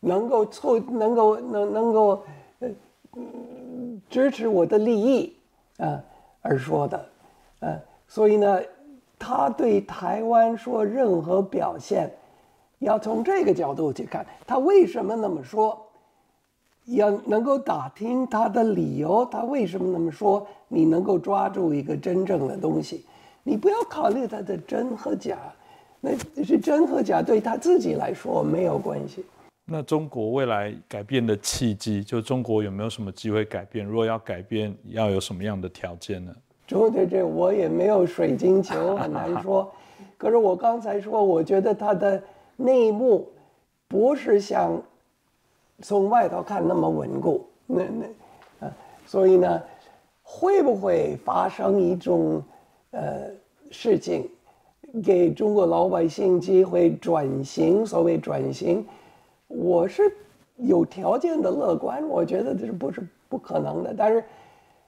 [0.00, 2.24] 能够促，能够能能够
[2.60, 2.70] 呃
[4.08, 5.36] 支持我的利益
[5.76, 6.02] 啊
[6.40, 7.06] 而说的，
[7.60, 7.78] 呃，
[8.08, 8.62] 所以呢，
[9.18, 12.10] 他对台湾说任何表现。
[12.82, 15.80] 要从这个角度去看，他为什么那么说？
[16.86, 20.44] 要能够打听他的理由，他为什么那么说？
[20.66, 23.06] 你能够抓住一个真正的东西，
[23.44, 25.38] 你不要考虑他的真和假，
[26.00, 26.10] 那
[26.42, 29.24] 是真和假对他自己来说没有关系。
[29.64, 33.86] 那中国未来改变的契机，就中国有没有什么机会改变？
[33.86, 36.34] 如果要改变，要有什么样的条件呢？
[36.66, 39.70] 对对对，我也没有水晶球，很难说。
[40.18, 42.20] 可是我刚才说，我觉得他的。
[42.62, 43.28] 内幕
[43.88, 44.80] 不是像
[45.82, 47.44] 从外头看那么稳固。
[47.66, 48.72] 那那啊，
[49.06, 49.62] 所以呢，
[50.22, 52.42] 会不会发生一种
[52.90, 53.30] 呃
[53.70, 54.28] 事情，
[55.02, 57.84] 给中国老百姓机会转型？
[57.84, 58.86] 所谓转型，
[59.48, 60.14] 我是
[60.56, 63.94] 有条件的乐观，我觉得这是不是不可能的？
[63.96, 64.24] 但是，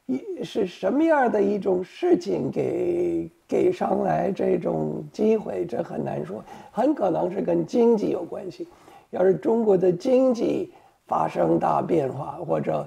[0.06, 8.68] 一是什么样的一种事情给给上来这种机会，这很难说，很可能是跟经济有关系。
[9.10, 10.72] 要是中国的经济，
[11.06, 12.86] 发生大变化或者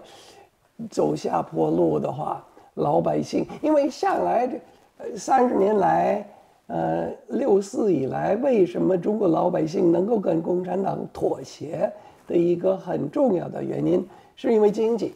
[0.89, 2.45] 走下坡路的话，
[2.75, 6.27] 老百姓因为向来这三十年来，
[6.67, 11.91] 呃，六四以来，为什么中国老百姓能够跟共产党妥协
[12.27, 14.05] 的一个很重要的原因，
[14.35, 15.15] 是因为经济，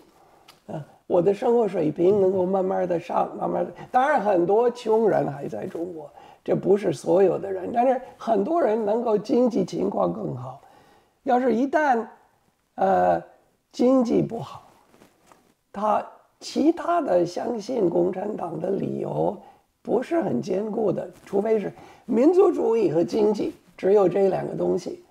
[1.12, 6.10] 我的生活水平能够慢慢的上，慢慢的，当然很多穷人还在中国，
[6.42, 10.62] 这不是所有的人，但是很多人能够经济情况更好，
[11.24, 12.08] 要是一旦
[12.76, 13.22] 呃，
[13.74, 14.64] 经济不好，
[15.74, 16.02] 他
[16.40, 19.38] 其他的相信共产党的理由
[19.82, 21.70] 不是很坚固的，除非是
[22.06, 25.04] 民族主义和经济，只有这两个东西。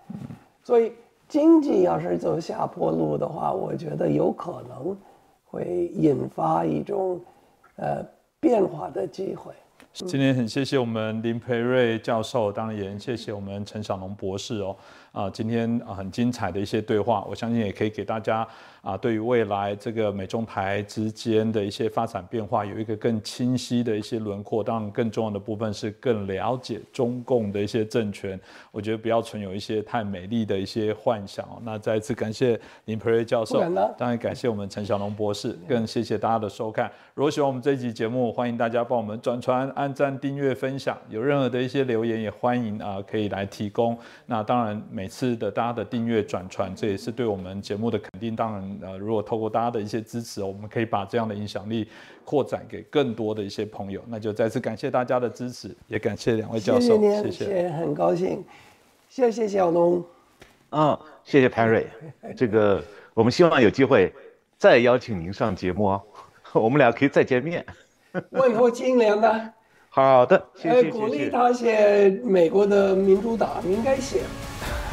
[0.64, 0.92] 所以
[1.28, 4.96] 经济要是走下坡路的话，我觉得有可能
[5.50, 7.20] 会引发一种
[7.76, 8.04] 呃
[8.38, 9.52] 变化的机会。
[9.92, 14.76] 今天很谢谢我们林培瑞教授，当然也谢谢我们陈小龙博士哦。
[15.12, 18.46] 啊，今天啊很精彩的一些对话，我相信也可以给大家
[18.80, 24.62] 啊，对于未来这个美中台之间的一些发展变化，有一个更清晰的一些轮廓。
[24.62, 28.38] 当然，更重要的部分是更了解中共的一些政权。
[28.70, 31.60] 我觉得不要存有一些太美丽的一些幻想哦。
[31.64, 33.58] 那再一次感谢林培瑞教授，
[33.98, 36.88] 当然感谢我们陈小龙博士，更谢谢大家的收看。
[37.14, 40.96] 如果喜欢我们这一集节目，欢迎大家帮我们转传、按赞、订阅、分享。
[41.08, 43.98] 有任何的一些留言，也欢迎啊可以来提供。
[44.26, 44.80] 那当然。
[44.92, 48.34] 每次的大家的订阅转传，这也是对我们节目的肯定。
[48.34, 51.88] 当然，呃，如果透过大家的一些支持，我们可以把这样的影响力
[52.24, 54.02] 扩展给更多的一些朋友。
[54.08, 58.44] 那就再次感谢大家的支持，也感谢两位教授，谢谢，很高兴，
[59.08, 60.04] 谢谢小龙，
[60.70, 61.86] 嗯，谢谢潘瑞，
[62.36, 62.82] 这个
[63.14, 64.12] 我们希望有机会
[64.58, 66.02] 再邀请您上节目哦，
[66.52, 67.64] 我们俩可以再见面，
[68.30, 69.52] 问候金莲的。
[69.92, 70.88] 好的，谢谢。
[70.88, 74.22] 鼓励他写美国的民主党应该写。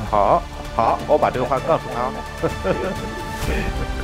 [0.09, 0.41] 好，
[0.75, 2.11] 好，我把这个话告诉他。